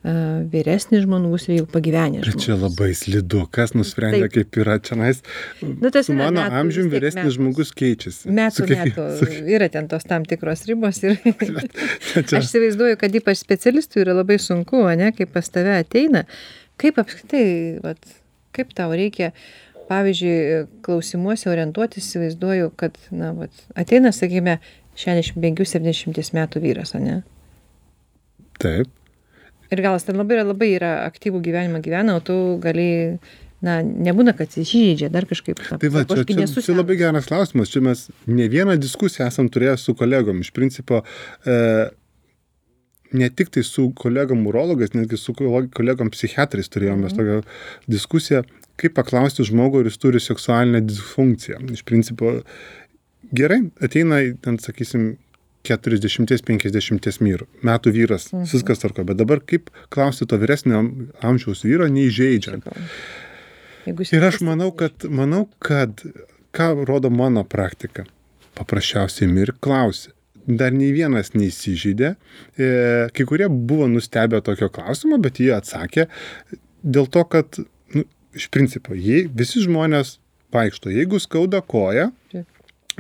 [0.07, 0.17] a,
[0.53, 4.35] vyresnis žmogus ir jau pagyvenęs Bet čia labai slidu, kas nusprendė, Taip.
[4.37, 5.23] kaip yra čia nais.
[5.63, 7.35] Nu, tas su mano amžiumi vyresnis metų.
[7.39, 8.31] žmogus keičiasi.
[8.31, 11.17] Metų, kiekvienu- metų su- yra ten tos tam tikros ribos ir
[12.23, 16.23] aš įsivaizduoju, kad ypač specialistui yra labai sunku, ne, kaip pas tave ateina,
[16.81, 17.45] kaip apskritai,
[17.83, 17.99] vat,
[18.57, 19.33] kaip tau reikia,
[19.91, 24.59] pavyzdžiui, klausimuose orientuotis, įsivaizduoju, kad, na, vat, ateina, sakykime,
[24.97, 27.21] 65-70 metų vyras, o ne?
[28.63, 28.89] Taip.
[29.71, 33.19] Ir gal jis ten labai, yra- labai yra aktyvų gyvenimą gyvena, o tu gali
[33.65, 37.01] na nebūna kad įsižeidžia dar kažkaip Tai va, čia, "Aš gi čia, čia labai senas."
[37.03, 37.71] geras klausimas.
[37.73, 40.41] Čia mes ne vieną diskusiją esam turėję su kolegom.
[40.41, 41.03] Iš principo,
[41.47, 41.91] e,
[43.13, 47.43] ne tik tai su kolegom urologais, netgi su kolegom psichiatrais turėjome mes tokią
[47.89, 48.45] diskusiją,
[48.81, 51.61] kaip paklausti žmogų, ar jis turi seksualinę disfunkciją.
[51.73, 52.39] Iš principo,
[53.37, 55.15] gerai, ateina, ten, sakysim,
[55.67, 60.93] 40-50 myrų, metų vyras, viskas tarko, bet dabar kaip klausti to vyresnio am-
[61.27, 62.69] amžiaus vyro, neįžeidžiant.
[63.87, 66.03] Ir aš manau, kad, manau, kad
[66.57, 68.07] ką rodo mano praktika,
[68.59, 70.13] paprasčiausiai mir klausi.
[70.47, 72.13] Dar nei vienas neįsižydė,
[72.55, 72.67] e,
[73.11, 76.07] kai kurie buvo nustebę tokio klausimo, bet jie atsakė
[76.87, 77.59] dėl to, kad
[78.37, 80.17] iš principo jei, visi žmonės
[80.55, 82.47] vaikšto, jeigu skauda koja, Taip.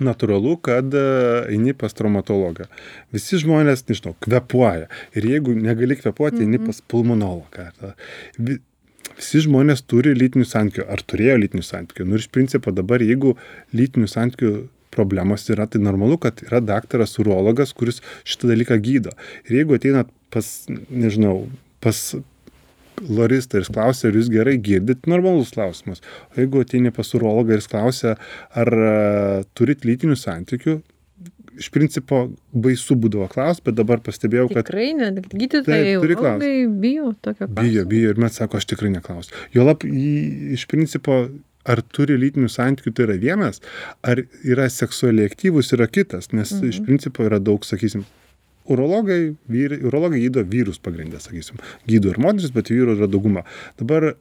[0.02, 1.02] natūralu, kad e,
[1.54, 2.66] eini pas traumatologą.
[3.14, 4.88] Visi žmonės, nežinau, kvepuoja.
[5.16, 7.70] Ir jeigu negali kvepuoti, eini pas pulmonologą.
[8.38, 8.58] Vi-
[9.16, 12.04] Visi žmonės turi lytinių santykių, ar turėjo lytinių santykių.
[12.04, 13.36] Nu ir iš principo dabar, jeigu
[13.72, 14.50] lytinių santykių
[14.92, 19.14] problemos yra, tai normalu, kad yra daktaras urologas, kuris šitą dalyką gydo.
[19.48, 20.50] Ir jeigu ateinat pas,
[20.90, 21.46] nežinau,
[21.80, 22.00] pas
[23.04, 26.02] loristą ir jis klausia, ar jūs gerai girdit, normalus klausimas.
[26.32, 28.16] O jeigu ateini pas urologą ir jis klausia,
[28.56, 28.92] ar a,
[29.58, 30.80] turit lytinių santykių,
[31.56, 37.48] iš principo baisu būdavo klausti, bet dabar pastebėjau, kad Tikrai ne, gydytojai urologai bijo tokio
[37.48, 39.36] bijo, bijo ir mes sako, aš tikrai neklausiu.
[39.54, 41.22] Juolap, į- iš principo,
[41.66, 43.62] ar turi lytinių santykių, tai yra vienas,
[44.06, 46.68] ar yra seksualiai aktyvus, yra kitas, nes mhm.
[46.70, 48.04] iš principo yra daug, sakysim,
[48.72, 53.44] urologai, vyrai, urologai gydo vyrus pagrindę, sakysim, gydo ir moteris, bet vyrų yra dauguma.
[53.80, 54.12] Dabar,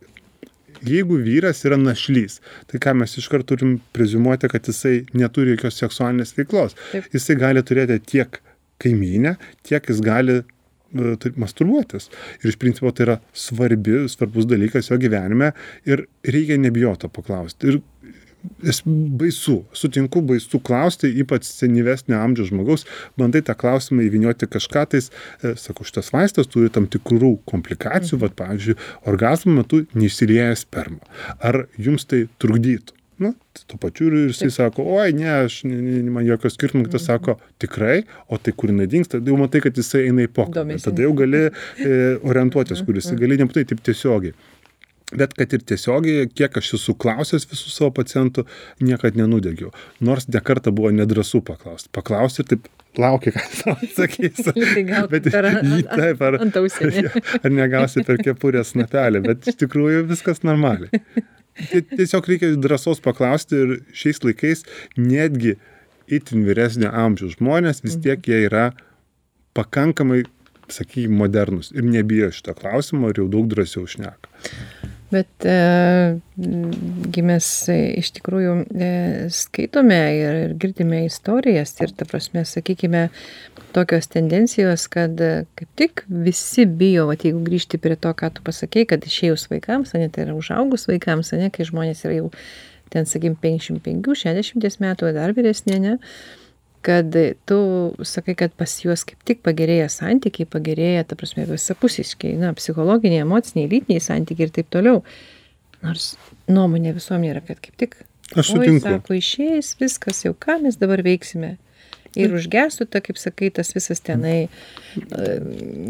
[0.86, 2.40] jeigu vyras yra našlys,
[2.72, 6.78] tai ką mes iš karto turim prezumuoti, kad jisai neturi jokios seksualinės veiklos.
[6.92, 7.08] Taip.
[7.16, 8.42] Jisai gali turėti tiek
[8.84, 12.10] kaimynę, tiek jis gali e, tai masturbuotis.
[12.44, 15.54] Ir iš principo tai yra svarbi, svarbus dalykas jo gyvenime
[15.88, 17.72] ir reikia nebijoti to paklausti.
[17.72, 17.82] Ir
[18.64, 22.86] es baisu, sutinku baisu klausti, ypač senyvesnio amžiaus žmogaus,
[23.20, 28.26] bandai tą klausimą įvinioti kažką tais, e, sakau, šitas vaistas turi tam tikrų komplikacijų, mhm.
[28.26, 28.78] vad, pavyzdžiui,
[29.12, 31.02] orgasmo metu neišsilieja sperma.
[31.40, 32.96] Ar jums tai trukdytų?
[33.18, 33.32] Nu,
[33.68, 38.36] tuo pačiu ir jisai sako, oi, ne, aš, man jokio skirtumo, kitas sako, tikrai, o
[38.36, 40.82] tai kur jinai dingsta, jau matai, kad jisai eina į pokalbį.
[40.84, 41.94] Tada jau gali e,
[42.28, 44.36] orientuotis, kuris gali nebūtai taip tiesiogiai.
[45.14, 48.46] Bet kad ir tiesiogiai, kiek aš esu klausęs visų savo pacientų,
[48.82, 49.70] niekad nenudegiau.
[50.02, 51.92] Nors nekarta buvo nedrasu paklausti.
[51.94, 52.66] Paklausti ir taip
[52.98, 54.42] laukia, ką tau atsakys.
[54.48, 54.56] Tai
[55.12, 55.28] Bet
[55.62, 56.40] jį taip, ar,
[57.44, 60.90] ar negausi per kepurės snapelį, bet iš tikrųjų viskas normaliai.
[61.70, 64.66] Tie- Tiesiog reikia drąsos paklausti ir šiais laikais
[64.98, 65.54] netgi
[66.12, 68.72] itin vyresnio amžiaus žmonės vis tiek jie yra
[69.56, 70.24] pakankamai,
[70.68, 74.32] sakykime, modernus ir nebijo šito klausimo ir jau daug drąsiau šneka.
[75.12, 75.56] Bet e,
[77.14, 78.90] gi mes e, iš tikrųjų e,
[79.34, 83.08] skaitome ir, ir girdime istorijas ir, ta prasme, sakykime,
[83.76, 88.90] tokios tendencijos, kad kaip tik visi bijo, va, jeigu grįžti prie to, ką tu pasakėjai,
[88.96, 92.32] kad išėjus vaikams, ne, tai yra užaugus vaikams, ne, kai žmonės yra jau
[92.94, 95.98] ten, sakykime, 55-60 metų, ar dar vyresnė, ne,
[96.86, 97.16] kad
[97.50, 97.58] tu
[98.06, 103.70] sakai, kad pas juos kaip tik pagerėja santykiai, pagerėja, ta prasme, visapusiškai, na, psichologiniai, emociniai,
[103.72, 105.02] lytiniai santykiai ir taip toliau.
[105.86, 106.12] Nors
[106.50, 107.98] nuomonė visuomenė yra, kad kaip tik.
[108.34, 108.84] Aš Oi, sutinku.
[108.88, 111.56] sako, išėjęs viskas, jau ką mes dabar veiksime.
[112.16, 114.48] Ir užgestų, ta, kaip sakai, tas visas tenai.
[114.96, 115.34] e,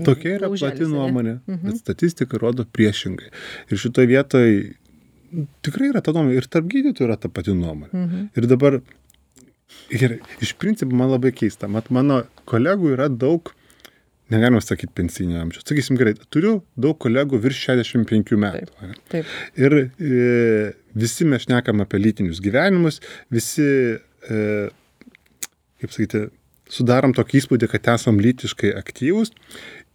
[0.08, 0.92] Tokia yra lauželis, plati ane?
[0.96, 1.68] nuomonė, Mhm.
[1.70, 3.30] bet statistika rodo priešingai.
[3.70, 4.74] Ir šitoje vietoje
[5.62, 7.92] tikrai yra ta nuomonė ir tarp gydytojų yra ta pati nuomonė.
[7.94, 8.30] Mhm.
[8.36, 8.80] Ir dabar,
[9.94, 13.52] ir iš principo man labai keista, mat mano kolegų yra daug,
[14.34, 15.66] negalima sakyti pensinio amžiaus.
[15.68, 18.72] Sakysim gerai, turiu daug kolegų virš 65 metų.
[18.82, 18.98] ane.
[19.12, 19.30] Taip.
[19.60, 23.02] Ir e, visi mes šnekam apie lytinius gyvenimus,
[23.34, 23.70] visi,
[24.30, 24.42] e,
[25.82, 26.26] kaip sakyti,
[26.72, 29.34] sudarom tokį įspūdį, kad esam lytiškai aktyvūs.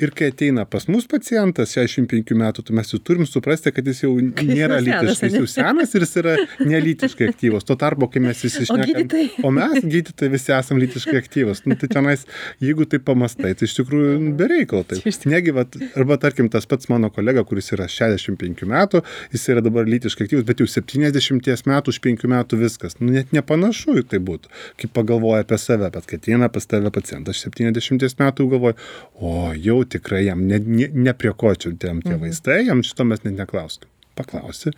[0.00, 3.98] Ir kai ateina pas mus pacientas 65 metų, tai mes jau turim suprasti, kad jis
[4.06, 4.12] jau
[4.48, 7.66] nėra lytiškai, jis jau senas ir jis yra nelytiškai aktyvus.
[7.68, 9.26] Tuo tarpu, kai mes visi šnekam, gydytojai?
[9.44, 11.60] o mes gydytojai visi esam lytiškai aktyvus.
[11.68, 12.24] Nu, tai tenais,
[12.64, 14.86] jeigu tai pamastai, tai iš tikrųjų bereikalo.
[14.88, 15.02] Tai.
[15.30, 19.02] Negi, vat, arba tarkim, tas pats mano kolega, kuris yra 65 metų,
[19.34, 22.96] jis yra dabar lytiškai aktyvus, bet jau 70 metų, už 5 metų viskas.
[23.02, 24.48] Nu, net nepanašu į tai būtų,
[24.80, 28.80] kaip pagalvoja apie save, bet kai ateina pas tave pacientas 70 metų, galvoja,
[29.20, 33.24] o jau tikrai jam ne, ne, ne prie ko čia tie vaistai, jam šito mes
[33.26, 33.90] net neklauskim.
[34.18, 34.72] Paklausi,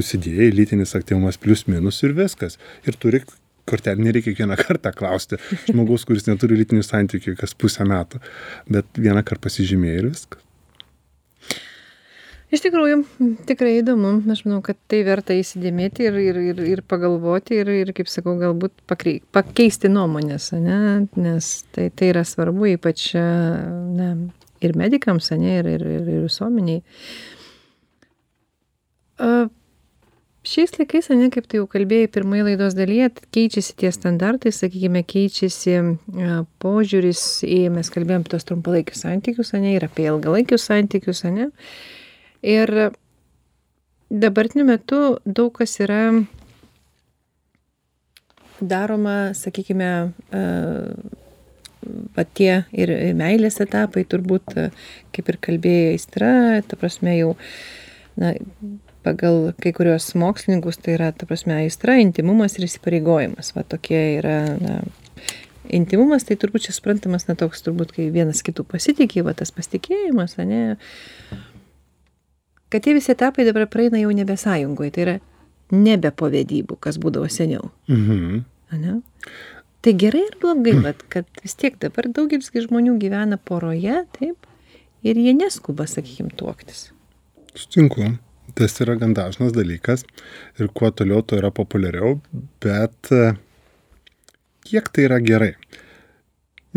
[0.00, 2.58] užsidėjai lytinis aktyvumas plus minus ir viskas.
[2.84, 3.22] Ir turi
[3.70, 8.20] kortelį, nereikia kiekvieną kartą klausti žmogaus, kuris neturi lytinių santykių kas pusę metų,
[8.68, 10.42] bet vieną kartą pasižymėjai ir viskas.
[12.52, 12.98] iš tikrųjų
[13.48, 17.92] tikrai įdomu aš manau kad tai verta įsidėmėti ir ir ir ir pagalvoti ir ir
[17.96, 24.12] kaip sakau galbūt pakrei pakeisti nuomones ane nes tai tai yra svarbu ypač na
[24.66, 26.82] ir medikams ane ir ir ir visuomenei
[29.18, 29.32] a
[30.42, 35.76] šiais laikais ane kaip tu jau kalbėjai pirmoje laidos dalyje keičiasi tie standartai sakykime keičiasi
[35.78, 41.50] a požiūris į mes kalbėjom apie tuos trumpalaikius santykius ane ir apie ilgalaikius santykius ane.
[42.42, 42.72] Ir
[44.10, 46.02] dabartiniu metu daug kas yra
[48.62, 49.90] daroma, sakykime,
[52.16, 54.54] va tie ir meilės etapai turbūt,
[55.12, 56.32] kaip ir kalbėjo Aistra,
[56.66, 57.34] ta prasme jau,
[58.20, 58.34] na,
[59.02, 63.52] pagal kai kurios mokslininkus tai yra, ta prasme, aistra, intimumas ir įsipareigojimas.
[63.56, 64.78] Va tokie yra, na,
[65.74, 70.38] intimumas tai turbūt čia suprantamas, na, toks turbūt, kai vienas kitų pasitikė, va tas pasitikėjimas,
[70.46, 70.62] ne,
[72.72, 75.18] kad tie visi etapai dabar praeina jau nebe sąjungoj, tai yra
[75.72, 77.70] nebe po vedybų, kas būdavo seniau.
[77.90, 78.44] Mhm.
[78.72, 79.00] Ane?
[79.82, 84.46] Tai gerai ir blogai, bet kad vis tiek dabar daugelis žmonių gyvena poroje, taip,
[85.02, 86.92] ir jie neskuba, sakykime, tuoktis.
[87.58, 88.12] Sutinku,
[88.54, 90.06] tas yra gan dažnas dalykas
[90.60, 92.20] ir kuo toliau, to yra populiariau,
[92.62, 93.32] bet e,
[94.68, 95.56] kiek tai yra gerai?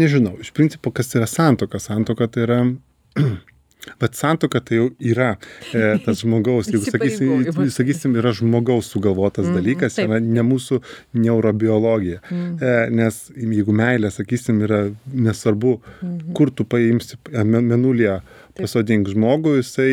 [0.02, 1.80] Nežinau, iš principo, kas yra santoka.
[1.80, 2.60] Santoka tai yra
[4.02, 5.36] Bet santoka tai jau yra
[5.72, 10.10] e, tas žmogaus, jeigu sakysim, sakysim, yra žmogaus sugalvotas mm, dalykas, taip.
[10.10, 10.82] yra ne mūsų
[11.22, 12.22] neurobiologija.
[12.30, 12.52] Mm.
[12.60, 16.36] E, nes jeigu meilė, sakysim, yra nesvarbu, mm.
[16.38, 18.20] kur tu paimsi menulyje
[18.60, 19.92] pasodink žmogų, jisai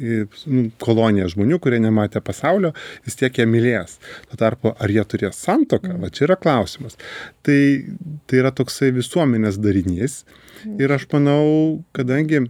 [0.00, 2.72] nu, kolonija žmonių, kurie nematė pasaulio,
[3.06, 3.98] vis tiek jie mylės.
[4.30, 6.02] Tuo tarpu, ar jie turės santoką, mm.
[6.02, 6.98] va čia yra klausimas.
[7.46, 7.60] Tai,
[8.26, 10.22] tai yra toksai visuomenės darinys.
[10.80, 12.46] Ir aš manau, kadangi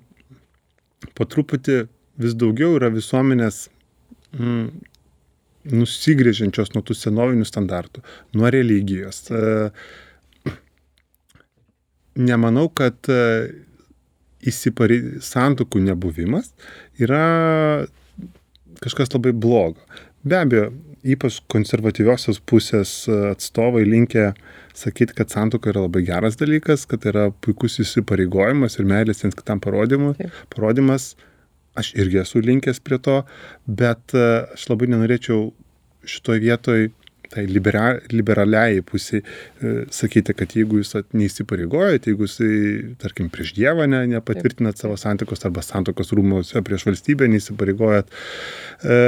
[1.14, 1.84] po truputį
[2.20, 3.66] vis daugiau yra visuomenės
[4.36, 4.66] mm,
[5.74, 8.02] nusigrėžiančios nuo tų senovinių standartų,
[8.36, 9.24] nuo religijos.
[9.30, 9.70] E,
[12.20, 13.20] nemanau, kad e,
[14.44, 16.52] įsiparei santokų nebuvimas
[17.00, 17.86] yra
[18.84, 19.80] kažkas labai blogo.
[20.24, 20.70] Be abejo,
[21.04, 24.30] ypač konservatyviosios pusės atstovai linkę
[24.74, 29.60] sakyti, kad santoka yra labai geras dalykas, kad yra puikus įsipareigojimas ir meilės viens kitam
[29.60, 31.14] parodimas.
[31.76, 33.20] Aš irgi esu linkęs prie to,
[33.66, 35.48] bet e, aš labai nenorėčiau
[36.06, 36.92] šitoje vietoje
[37.34, 42.36] tai libera, liberaliai pusiai e, sakyti, kad jeigu jūs neįsipareigojate, jeigu jūs,
[43.02, 48.14] tarkim, prieš Dievą ne, nepatvirtinat savo santokos arba santokos rūmose prieš valstybę neįsipareigojat,
[48.86, 49.00] e,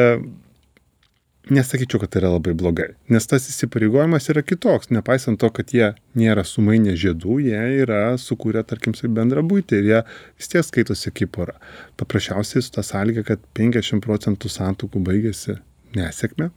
[1.50, 5.92] nesakyčiau, kad tai yra labai blogai, nes tas įsipareigojimas yra kitoks, nepaisant to, kad jie
[6.18, 11.34] nėra sumainę žiedų, jie yra sukūrę, tarkim, bendrą būtį ir jie vis tiek skaitosi kaip
[11.38, 11.56] pora.
[12.00, 15.60] Paprasčiausiai su tą sąlygą, kad 50 procentų santokų baigėsi
[15.96, 16.50] nesėkme,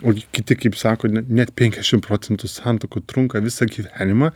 [0.00, 4.30] O kiti, kaip sako, net 50 procentų santokų trunka visą gyvenimą.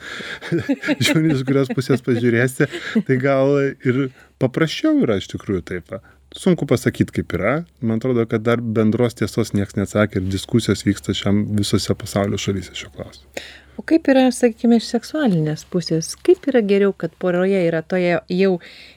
[1.07, 2.69] Žiūrint, iš kurios pusės pažiūrėsi,
[3.09, 4.03] tai gal ir
[4.43, 5.97] paprasčiau yra iš tikrųjų taip
[6.37, 7.55] sunku pasakyt kaip yra.
[7.81, 12.75] Man atrodo kad dar bendros tiesos nieks neatsakė ir diskusijos vyksta šiam visose pasaulio šalyse
[12.77, 13.47] šiuo klausimu.
[13.77, 16.15] O kaip yra sakykime iš seksualinės pusės?
[16.25, 18.53] Kaip yra geriau kad poroje yra toje jau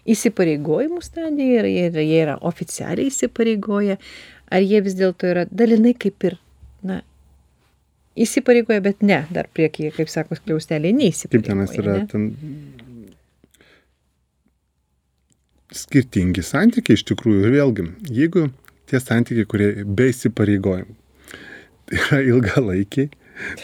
[0.08, 4.00] įsipareigojimų stadijoje ir jie yra oficialiai įsipareigoję?
[4.50, 6.40] Ar jie vis dėlto yra dalinai kaip ir
[6.88, 7.02] na
[8.20, 12.32] įsipareigoję bet ne dar priekyje kaip sako skliausteliai neįsipareigoję kaip tenais yra ten
[15.76, 18.50] skirtingi santykiai iš tikrųjų ir vėlgi, jeigu
[18.90, 20.96] tie santykiai, kurie be įsipareigojimų,
[21.90, 23.12] tai yra ilgalaikiai,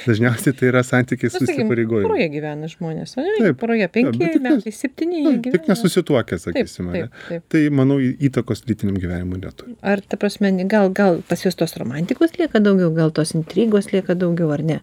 [0.06, 2.08] Dažniausiai tai yra santykiai su įsipareigojimu.
[2.08, 3.34] Poroje gyvena žmonės, o ne?
[3.42, 5.24] Taip, poroje penki taip, metai, septyni.
[5.26, 6.92] Na, tik nesusituokę, sakysim.
[6.94, 7.46] Taip, taip, taip.
[7.52, 9.76] Tai, manau, įtakos lytiniam gyvenimui neturi.
[9.86, 14.16] Ar, ta prasme, gal, gal pas jūs tos romantikos lieka daugiau, gal tos intrigos lieka
[14.20, 14.80] daugiau, ar ne?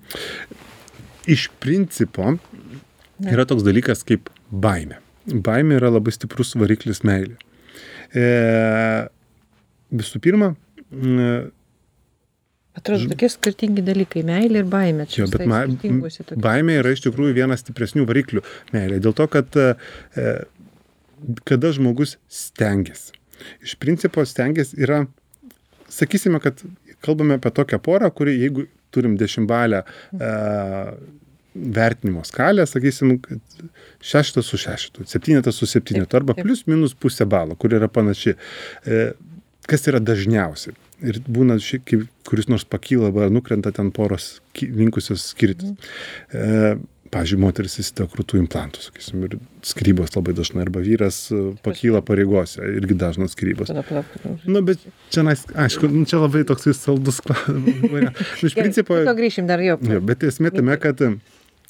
[1.30, 2.35] Iš principo
[3.22, 7.37] yra toks dalykas kaip baime baimė yra labai stiprus variklis meilė.
[8.12, 8.28] E,
[9.92, 10.52] visų pirma,
[12.72, 15.04] Atrodo, tokie skirtingi dalykai- meilė ir baimė.
[15.12, 15.61] Jo, bet ma,
[16.46, 19.00] baimė yra iš tikrųjų vienas stipresnių variklių meilė.
[19.04, 19.74] Dėl to, kad e,
[21.48, 23.12] kada žmogus stengiasi.
[23.64, 25.02] Iš principo stengiasi yra,
[25.92, 26.62] sakysime, kad
[27.04, 30.32] kalbame apie tokią porą, kuri, jeigu turim dešimtbalę e,
[31.54, 33.18] vertinimo skalę, sakysim,
[34.04, 38.36] šeštas su šeštu, septynetas su septynetu, arba plius minus pusę balo, kur yra panaši.
[38.86, 39.03] E,
[39.68, 40.74] kas yra dažniausiai?
[41.03, 45.74] Ir būna, kai kuris nors pakyla arba nukrenta ten poros linkusios skirtis.
[46.32, 46.88] Mhm.
[47.12, 49.34] Pavyzdžiui, moteris įsideda krūtų implantų, sakysim, ir
[49.68, 53.36] skirybos labai dažnai, arba vyras e, pakyla pareigose, irgi dažnos.
[53.36, 54.14] Tada palauk.
[54.48, 54.80] Nu, bet
[55.12, 58.16] čia, aišku, nu, čia labai toks saldus klausimas.
[58.48, 59.76] Iš principo, grįšim dar jau.
[60.09, 61.11] bet esmė tame, kad e,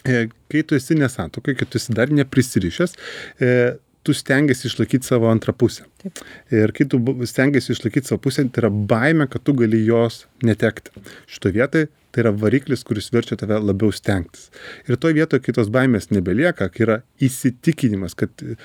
[0.02, 2.94] kai tu esi nesantokai, kai tu esi dar neprisirišęs,
[3.40, 3.54] e,
[4.02, 5.84] tu stengiasi išlaikyti savo antrą pusę.
[6.02, 6.18] Taip.
[6.50, 6.98] Ir kai tu
[7.30, 10.90] stengiasi išlaikyti savo pusę, tai yra baime, kad tu gali jos netekti.
[11.30, 14.50] Šitoje vietoje tai yra variklis, kuris verčia tave labiau stengtis.
[14.90, 18.56] Ir toje vietoje kitos baimės nebelieka, kai yra įsitikinimas, kad e,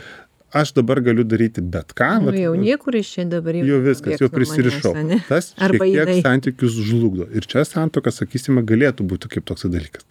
[0.57, 2.09] aš dabar galiu daryti bet ką.
[2.23, 4.93] Nu, vat- jau niekur iš čia dabar jau viskas, jau bėgs nuo prisirišau.
[4.97, 5.23] manęs?
[5.29, 6.21] Tas Arba šiek tiek jinai.
[6.25, 7.29] santykius žlugdo.
[7.37, 10.03] Ir čia santoka, sakysime, galėtų būti kaip toks dalykas.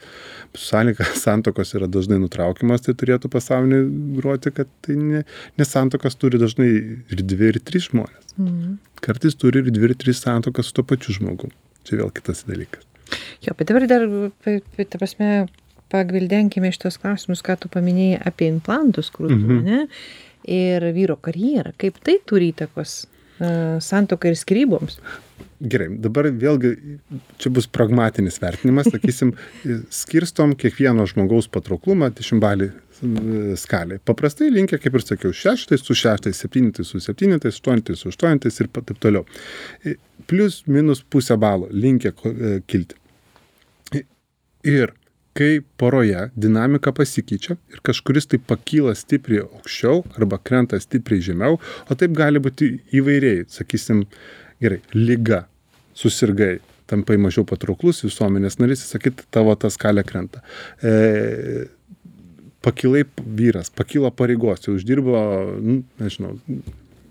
[0.56, 3.82] Sąlyga santokos yra dažnai nutraukiamas, tai turėtų pasaulyje
[4.18, 5.22] gruoti, kad tai ne,
[5.60, 6.68] nes santokas turi dažnai
[7.12, 8.34] ir dvi, ir trys žmonės.
[8.40, 8.76] Mhm.
[9.04, 11.50] Kartais turi ir dvi, ir trys santokas su tuo pačiu žmogu.
[11.86, 12.82] Čia vėl kitas dalykas.
[13.44, 14.06] Jo, bet dabar dar,
[14.42, 15.46] ta prasme,
[15.92, 19.60] pagvildenkime šitos klausimus, ką tu paminėjai apie implantus krūtų, Mhm.
[19.68, 19.86] ne?
[20.46, 21.72] Ir vyro karjerą.
[21.78, 23.04] Kaip tai turi įtakos
[23.82, 24.98] santokai ir skryboms?
[25.60, 26.72] Gerai, dabar vėlgi
[27.40, 29.32] čia bus pragmatinis vertinimas, sakysim,
[30.02, 32.70] skirstom kiekvieno žmogaus patrauklumą dešimtbalį
[33.60, 33.98] skalė.
[34.04, 38.70] Paprastai linkia, kaip ir sakiau, šeštais su šeštais, septynitais su septynitais, aštuonitais su aštuonitais ir
[38.72, 39.26] taip toliau.
[40.28, 42.96] Plius minus pusę balo linkia e, kilti.
[44.66, 44.94] Ir
[45.36, 51.98] kai poroje dinamika pasikeičia ir kažkuris tai pakyla stipriai aukščiau arba krenta stipriai žemiau, o
[51.98, 54.06] taip gali būti įvairiai, sakysim,
[54.62, 55.44] gerai, lyga,
[55.96, 56.56] susirgai,
[56.90, 60.42] tampai mažiau patrauklus visuomenės narys, sakyt, tavo ta skalė krenta.
[60.80, 61.66] E,
[62.64, 65.18] pakilai vyras, pakilo pareigos, jau uždirbo,
[65.62, 66.36] nu, nežinau,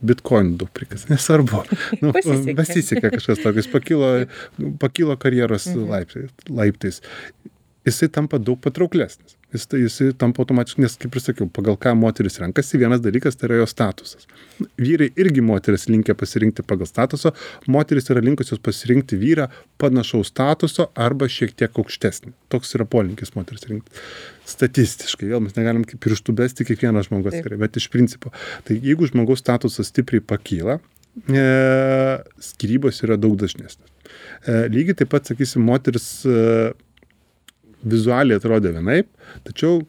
[0.06, 1.64] bitkoinų daug prikas, nesvarbu.
[2.02, 3.12] Nu, Pasisekė.
[3.18, 4.12] Kažkas tokis, pakilo,
[4.82, 7.02] pakilo karjeros laiptais, laiptais.
[7.86, 9.38] Jisai tampa daug patrauklesnis.
[9.56, 13.48] Jis, jisai tampa automatiškai, nes kaip ir sakiau, pagal ką moteris renkasi, vienas dalykas tai
[13.50, 14.28] yra jo statusas.
[14.82, 17.32] Vyrai irgi moteris linkia pasirinkti pagal statusą,
[17.72, 19.48] moteris yra linkusios pasirinkti vyrą
[19.82, 22.34] panašaus statuso arba šiek tiek aukštesnį.
[22.52, 24.04] Toks yra polinkis moteris rinkti.
[24.46, 27.48] Statistiškai, vėl mes negalim kaip pirštų besti kiekvieną žmogus, Taip.
[27.48, 28.34] gerai, bet iš principo.
[28.68, 30.78] Tai jeigu žmogaus statusas stipriai pakyla,
[31.32, 31.46] e,
[32.52, 33.90] skirybos yra daug dažnesnės.
[34.46, 36.74] E, lygiai taip pat, sakysim, moteris e,
[37.84, 39.10] vizualiai atrodė vienaip,
[39.48, 39.82] tačiau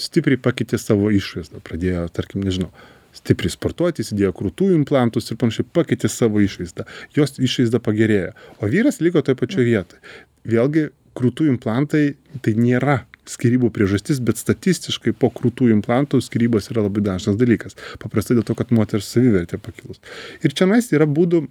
[0.00, 1.60] stipriai pakeitė savo išvaizdą.
[1.66, 2.70] Pradėjo, tarkim, nežinau,
[3.16, 6.86] stipriai sportuoti, įsidėjo krūtų implantus ir panašiai pakeitė savo išvaizdą.
[7.16, 8.32] Jos išvaizda pagerėjo.
[8.60, 10.18] O vyras liko toje pačioje vietoje.
[10.50, 12.04] Vėlgi, krūtų implantai
[12.44, 17.76] tai nėra skirybų priežastis, bet statistiškai po krūtų implantų skirybos yra labai dažnas dalykas.
[18.02, 20.00] Paprastai dėl to, kad moters savivertė pakilus.
[20.42, 21.44] Ir čia nais yra būdų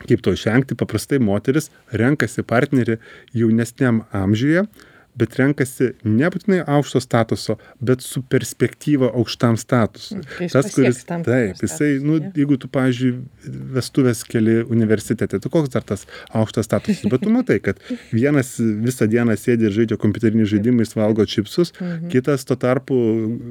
[0.00, 2.96] kaip to išvengti, paprastai moteris renkasi partnerį
[3.36, 4.64] jaunesniam amžiuje,
[5.20, 10.22] bet renkasi nebūtinai aukšto statuso, bet su perspektyva aukštam statusui.
[10.36, 12.32] Kai jis Tas, kuris, tam taip, jisai, statusą, nu, ne?
[12.40, 13.12] jeigu tu, pavyzdžiui,
[13.76, 16.06] vestuvės keli universitete, tai koks dar tas
[16.36, 17.78] aukštas statusas, bet tu matai, kad
[18.12, 22.08] vienas visą dieną sėdi ir žaidžia kompiuteriniais žaidimais, valgo čipsus, Mhm.
[22.12, 22.96] kitas tuo tarpu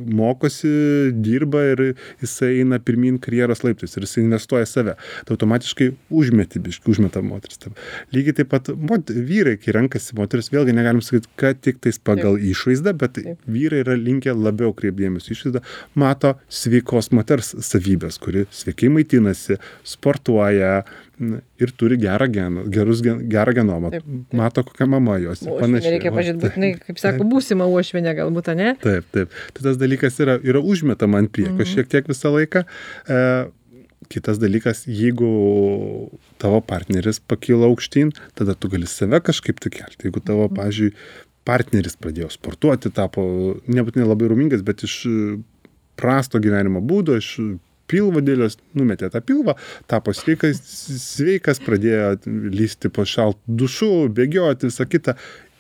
[0.06, 1.82] mokosi, dirba ir
[2.22, 4.96] jisai eina pirmin karjeros laiptais ir jisai investuoja save.
[5.26, 7.60] Tai automatiškai užmeti, biškai, užmeta moteris.
[8.16, 12.38] Lygiai taip pat mot, vyrai, kai renkasi moteris, vėlgi negalim sakyti, kad tik tais pagal
[12.38, 12.48] taip.
[12.54, 13.38] išvaizdą, bet taip.
[13.48, 15.62] Vyrai yra linkę labiau kreipdėmės išvaizdą,
[15.96, 20.84] mato sveikos moters savybės, kuri sveikai maitinasi, sportuoja
[21.60, 23.92] ir turi gerą geną, gerus, gerą genomą.
[23.92, 24.34] Taip, taip.
[24.40, 25.42] Mato, kokia mama jos.
[25.44, 25.98] panašiai.
[25.98, 28.74] reikia pažiūrėti, būtinai, kaip sako, būsima uošvienė galbūt, ne?
[28.80, 29.36] Taip, taip.
[29.54, 31.72] Tai tas dalykas yra, yra užmetama ant priekio Mhm.
[31.76, 32.64] šiek tiek visą laiką.
[33.10, 33.50] E,
[34.10, 35.28] kitas dalykas, jeigu
[36.40, 40.08] tavo partneris pakilo aukštyn, tada tu gali save kažkaip tai kelti.
[40.08, 40.56] Jeigu tavo, Mhm.
[40.56, 40.94] pavyzdžiui,
[41.50, 43.24] partneris pradėjo sportuoti, tapo
[43.72, 45.18] nebūtinai labai rumingas, bet iš e,
[46.00, 47.34] prasto gyvenimo būdo, iš
[47.90, 49.56] pilvo dėlės numetė tą pilvą,
[49.90, 50.62] tapo sveikas,
[51.02, 52.16] sveikas pradėjo
[52.54, 55.18] lysti po šaltų dušų, bėgioti, visą kitą.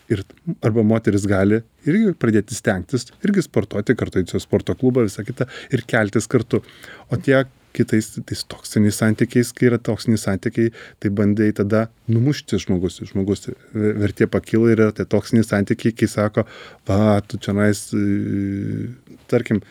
[0.09, 0.23] Ir
[0.65, 5.83] arba moteris gali irgi pradėti stengtis, irgi sportuoti kartu į sporto klubą, visą kitą ir
[5.89, 6.63] keltis kartu.
[7.13, 7.43] O tie
[7.75, 13.01] kitais tais toksiniais santykiais, kai yra toksiniai santykiai, tai bandai tada numušti žmogus.
[13.11, 16.45] Žmogus vertė pakyla ir yra tie toksiniai santykiai, kai sako,
[16.89, 17.85] va, tu čia nais,
[19.31, 19.61] tarkim,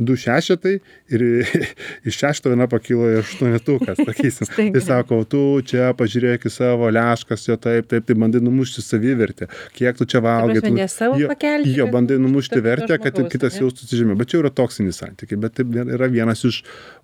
[0.00, 0.72] du šešetai
[1.12, 1.22] ir
[2.08, 4.48] iš šešto viena pakilo į aštuonetuką, sakysim.
[4.72, 9.50] Tai sako, tu čia pažiūrėk į savo leškas, jo taip, taip, tai bandai numušti savivertę.
[9.76, 10.62] Kiek tu čia valgai.
[10.64, 13.66] tu- ne savo jo, pakelti, Jo, bandai numušti vertę, kad žmogaus, kitas ane?
[13.66, 14.16] jaustųsi žemiau.
[14.22, 15.40] Bet čia yra toksiniai santykiai.
[15.44, 16.62] Bet taip yra vienas iš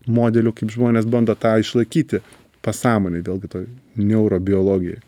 [0.09, 2.23] modelių, kaip žmonės bando tą išlaikyti
[2.65, 3.67] pasąmonį, vėlgi to
[4.01, 5.03] neurobiologijai.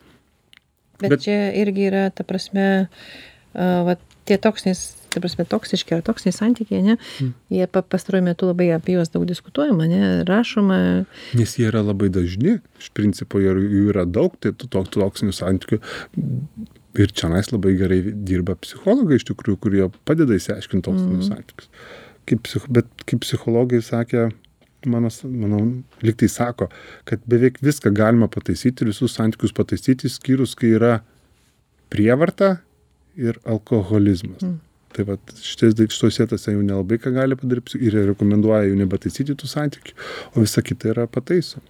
[1.00, 2.88] Bet, Bet- čia irgi yra, ta prasme,
[3.54, 3.94] a, va,
[4.28, 7.30] tie toksiniais, ta prasme, toksiški ar toksiniai santykiai, ne, mm.
[7.54, 10.80] jie pa, pastaruoju metu labai apie juos daug diskutuojama, ne, rašoma.
[11.38, 15.80] Nes jie yra labai dažni, iš principo jų yra daug, tai tų toksinių santykių.
[16.98, 21.32] Ir čia nais labai gerai dirba psichologai iš tikrųjų, kurie padeda įsiaiškinti toksinius mm.
[21.32, 21.72] santykius.
[22.28, 24.28] Kaip, bet kaip psichologai sakė,
[24.86, 25.60] mano, manau,
[26.04, 26.68] liktai sako,
[27.08, 30.98] kad beveik viską galima pataisyti, visus santykius pataisyti, skyrus, kai yra
[31.92, 32.58] prievarta
[33.18, 34.42] ir alkoholizmas.
[34.44, 34.58] Mm.
[34.96, 39.50] Tai va, šitais šitos vietose jau nelabai ką gali padaryti ir rekomenduoja jau nebetaisyti tų
[39.50, 39.96] santykių,
[40.34, 41.66] o visa kita yra pataisoma.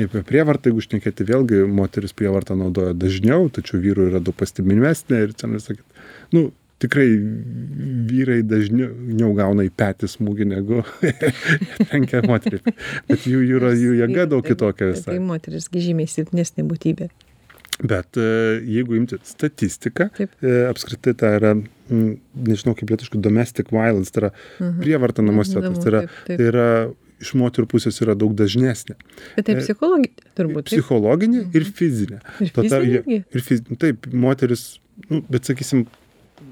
[0.00, 5.34] Apie prievartą, jeigu šnekėti, vėlgi moteris prievartą naudoja dažniau, tačiau vyrų yra daug pastebimesnė ir
[5.36, 6.04] čia nesakyti,
[6.36, 6.46] nu,
[6.80, 7.08] tikrai
[8.08, 10.84] vyrai dažniau gauna į petį smūgį negu
[11.90, 12.62] trenkia moterį.
[13.10, 15.16] Bet jų, jų, jų jėga daug kitokia visai.
[15.16, 17.10] Tai moteris žymiai silpnesnė būtybė.
[17.80, 18.24] Bet e,
[18.68, 20.32] jeigu imti statistiką, Taip.
[20.44, 21.52] E, apskritai tai yra,
[21.88, 24.74] nežinau kaip lietuškai, domestic violence, tai yra mhm.
[24.82, 26.42] prievarta namuose, mhm, tai, yra, taip, taip.
[26.42, 26.66] tai yra
[27.20, 28.96] iš moterų pusės yra daug dažnesnė.
[29.36, 30.68] Bet tai e, psichologinė, turbūt.
[30.68, 30.74] Taip?
[30.74, 31.56] Psichologinė mhm.
[31.56, 32.20] ir fizinė.
[32.44, 33.18] Ir fizinė.
[33.20, 33.80] Ir fizinė.
[33.80, 34.68] Taip, moteris,
[35.08, 35.86] nu, bet sakysim,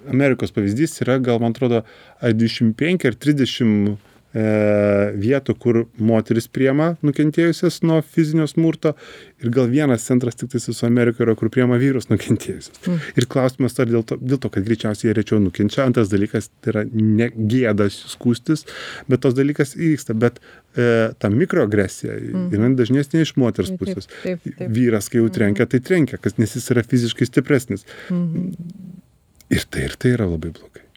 [0.08, 1.82] Amerikos pavyzdys yra, gal man atrodo,
[2.24, 8.92] 25 ar 30 E, vietų, kur moteris priema nukentėjusias nuo fizinio smurto
[9.40, 12.82] ir gal vienas centras tik tai su Amerikoje yra, kur priema vyrus nukentėjusius.
[12.84, 12.98] Mm.
[13.16, 15.86] Ir klausimas ar dėl to, dėl to, kad greičiausiai jie rečiau nukenčia.
[15.86, 18.66] Antras dalykas tai yra ne gėdas skūstis,
[19.08, 20.16] bet tos dalykas įvyksta.
[20.18, 20.42] Bet
[20.76, 22.50] e, ta mikroagresija mm.
[22.58, 24.10] yra dažnesnė iš moters pusės.
[24.10, 24.66] Taip, taip, taip.
[24.76, 27.88] Vyras, kai jau trenkia, tai trenkia, kas nes jis yra fiziškai stipresnis.
[28.12, 28.52] Mm.
[29.56, 30.87] Ir tai ir tai yra labai blogai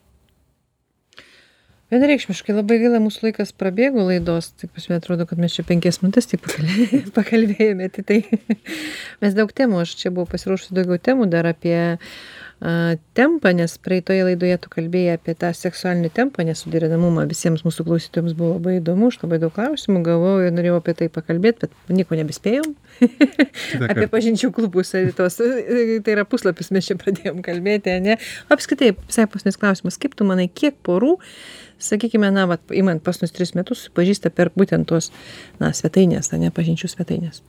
[1.91, 4.51] vienareikšmiškai labai gaila mūsų laikas prabėgo laidos.
[4.63, 8.21] Pas mane atrodo kad mes čia penkias minutes tik pakalbė pakalbėjome tai tai
[9.23, 11.91] mes daug temų aš čia buvau pasiruošusi daugiau temų dar apie a
[13.13, 17.23] tempą nes praeitoje laidoje tu kalbėjai apie tą seksualinį tempą nesuderinamumą.
[17.29, 21.07] Visiems mūsų klausytojams buvo labai įdomu aš labai daug klausimų gavau ir norėjau apie tai
[21.09, 22.75] pakalbėt bet nieko nebespėjom.
[23.91, 28.19] Apie pažinčių klubus tos tai yra puslapis mes čia pradėjom kalbėti ane?
[28.53, 29.97] Apskritai visai paskutinis klausimas.
[29.97, 31.15] Kaip tu manai kiek porų
[31.81, 35.11] sakykime na vat imant paskutinius tris metus pažįsta per būtent tuos
[35.59, 37.41] na svetaines ane pažinčių svetaines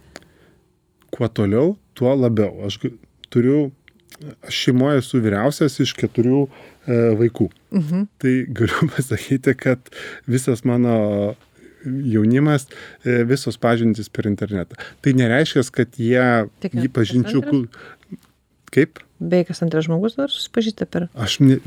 [1.13, 2.65] kuo toliau tuo labiau.
[2.67, 2.81] Aš
[3.33, 3.71] turiu
[4.47, 7.49] aš šeimoj esu vyriausias iš keturių e, vaikų.
[7.73, 8.05] Mhm.
[8.23, 9.93] tai galiu pasakyti kad
[10.29, 11.35] visas mano
[11.85, 12.69] jaunimas
[13.05, 14.79] e, visos pažintys per internetą.
[15.03, 16.27] Tai nereiškia kad jie
[16.71, 17.43] jį pažinčių
[18.73, 21.59] kaip beveik kas antras žmogus dabar susipažįsta per aš ne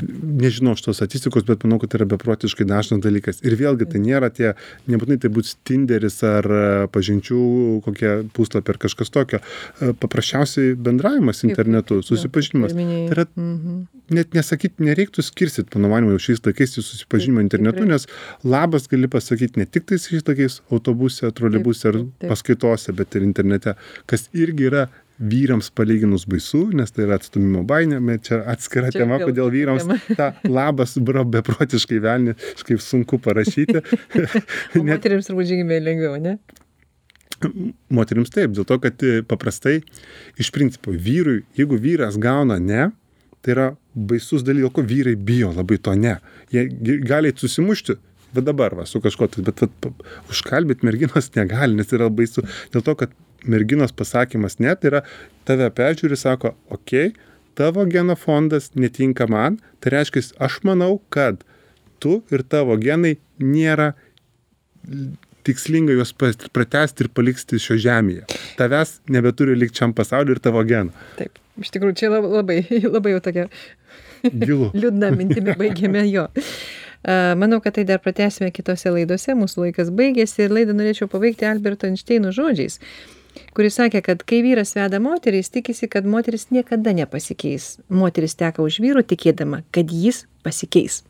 [0.45, 3.41] nežinau šitos statistikos bet manau kad tai yra beprotiškai dažnas dalykas.
[3.45, 4.53] Ir vėlgi tai nėra tie
[4.91, 7.39] nebūtinai tai bus tinderis ar e, pažinčių
[7.85, 9.41] kokie puslapiai ar kažkas tokio.
[9.79, 12.75] E, paprasčiausiai bendravimas internetu susipažinimas.
[12.75, 13.85] tai yra mhm.
[14.15, 18.07] net nesakyt nereiktų skirstyt mano manymu jau šiais laikais į susipažinimą internetu nes
[18.43, 23.75] labas gali pasakyt ne tik tais šiais laikais autobuse troleibuse ar paskaitose bet ir internete
[24.09, 24.85] kas irgi yra
[25.19, 30.31] vyrams palyginus baisu nes tai yra atstūmimo baimė čia atskira čia tema kodėl vyrams tą
[30.49, 33.81] labas bro beprotiškai velniškai sunku parašyti.
[34.89, 36.37] Moterims turbūt žymiai lengviau ne?
[37.93, 39.79] Moterims taip dėl to kad e, paprastai
[40.41, 42.89] iš principo vyrui jeigu vyras gauna ne
[43.45, 46.17] tai yra baisus dalykas ko vyrai bijo labai to ne.
[46.51, 46.67] Jie
[47.07, 47.95] gali susimušti
[48.35, 49.89] va dabar va su kažkuo tai bet vat
[50.33, 52.43] užkalbint merginos negali nes yra baisu
[52.73, 53.15] dėl to kad
[53.49, 55.01] merginos pasakymas ne, tai yra
[55.47, 61.43] tave peržiūri, sako, okei, okay, tavo genofondas netinka man, tai reiškia, aš manau, kad
[62.03, 63.93] tu ir tavo genai nėra
[65.45, 68.25] tikslinga juos pratesti ir palikti šio žemėje.
[68.59, 70.93] Tavęs nebeturi likti šiam pasauliu ir tavo genų.
[71.19, 72.61] Taip, iš tikrųjų, čia labai,
[72.95, 73.47] labai jau tokia
[74.81, 76.27] liūdna mintimi baigėme jo.
[77.05, 81.85] Manau, kad tai dar pratęsime kitose laidose, mūsų laikas baigėsi ir laidą norėčiau pabaigti Alberto
[81.85, 82.79] Einšteino žodžiais
[83.57, 87.75] kuris sakė kad kai vyras veda moterį jis tikisi kad moteris niekada nepasikeis.
[87.89, 91.03] Moteris teka už vyro tikėdama kad jis pasikeis.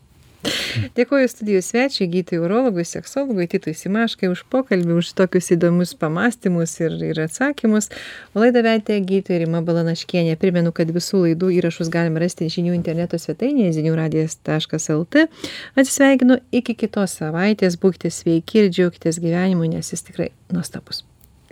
[0.95, 6.97] Dėkoju studijos svečiui gydytojui urologui seksologui titui simaškai už pokalbį už tokius įdomius pamąstymus ir
[7.09, 7.89] ir atsakymus.
[8.37, 10.37] Laidą vedė gydytoja rima balanaškienė.
[10.41, 15.25] Primenu kad visų laidų įrašus galima rasti žinių interneto svetainėje zinių radijas taškas lt
[15.73, 17.79] atsisveikinu iki kitos savaitės.
[17.81, 21.05] Būkite sveiki ir džiaukitės gyvenimu nes jis tikrai nuostabus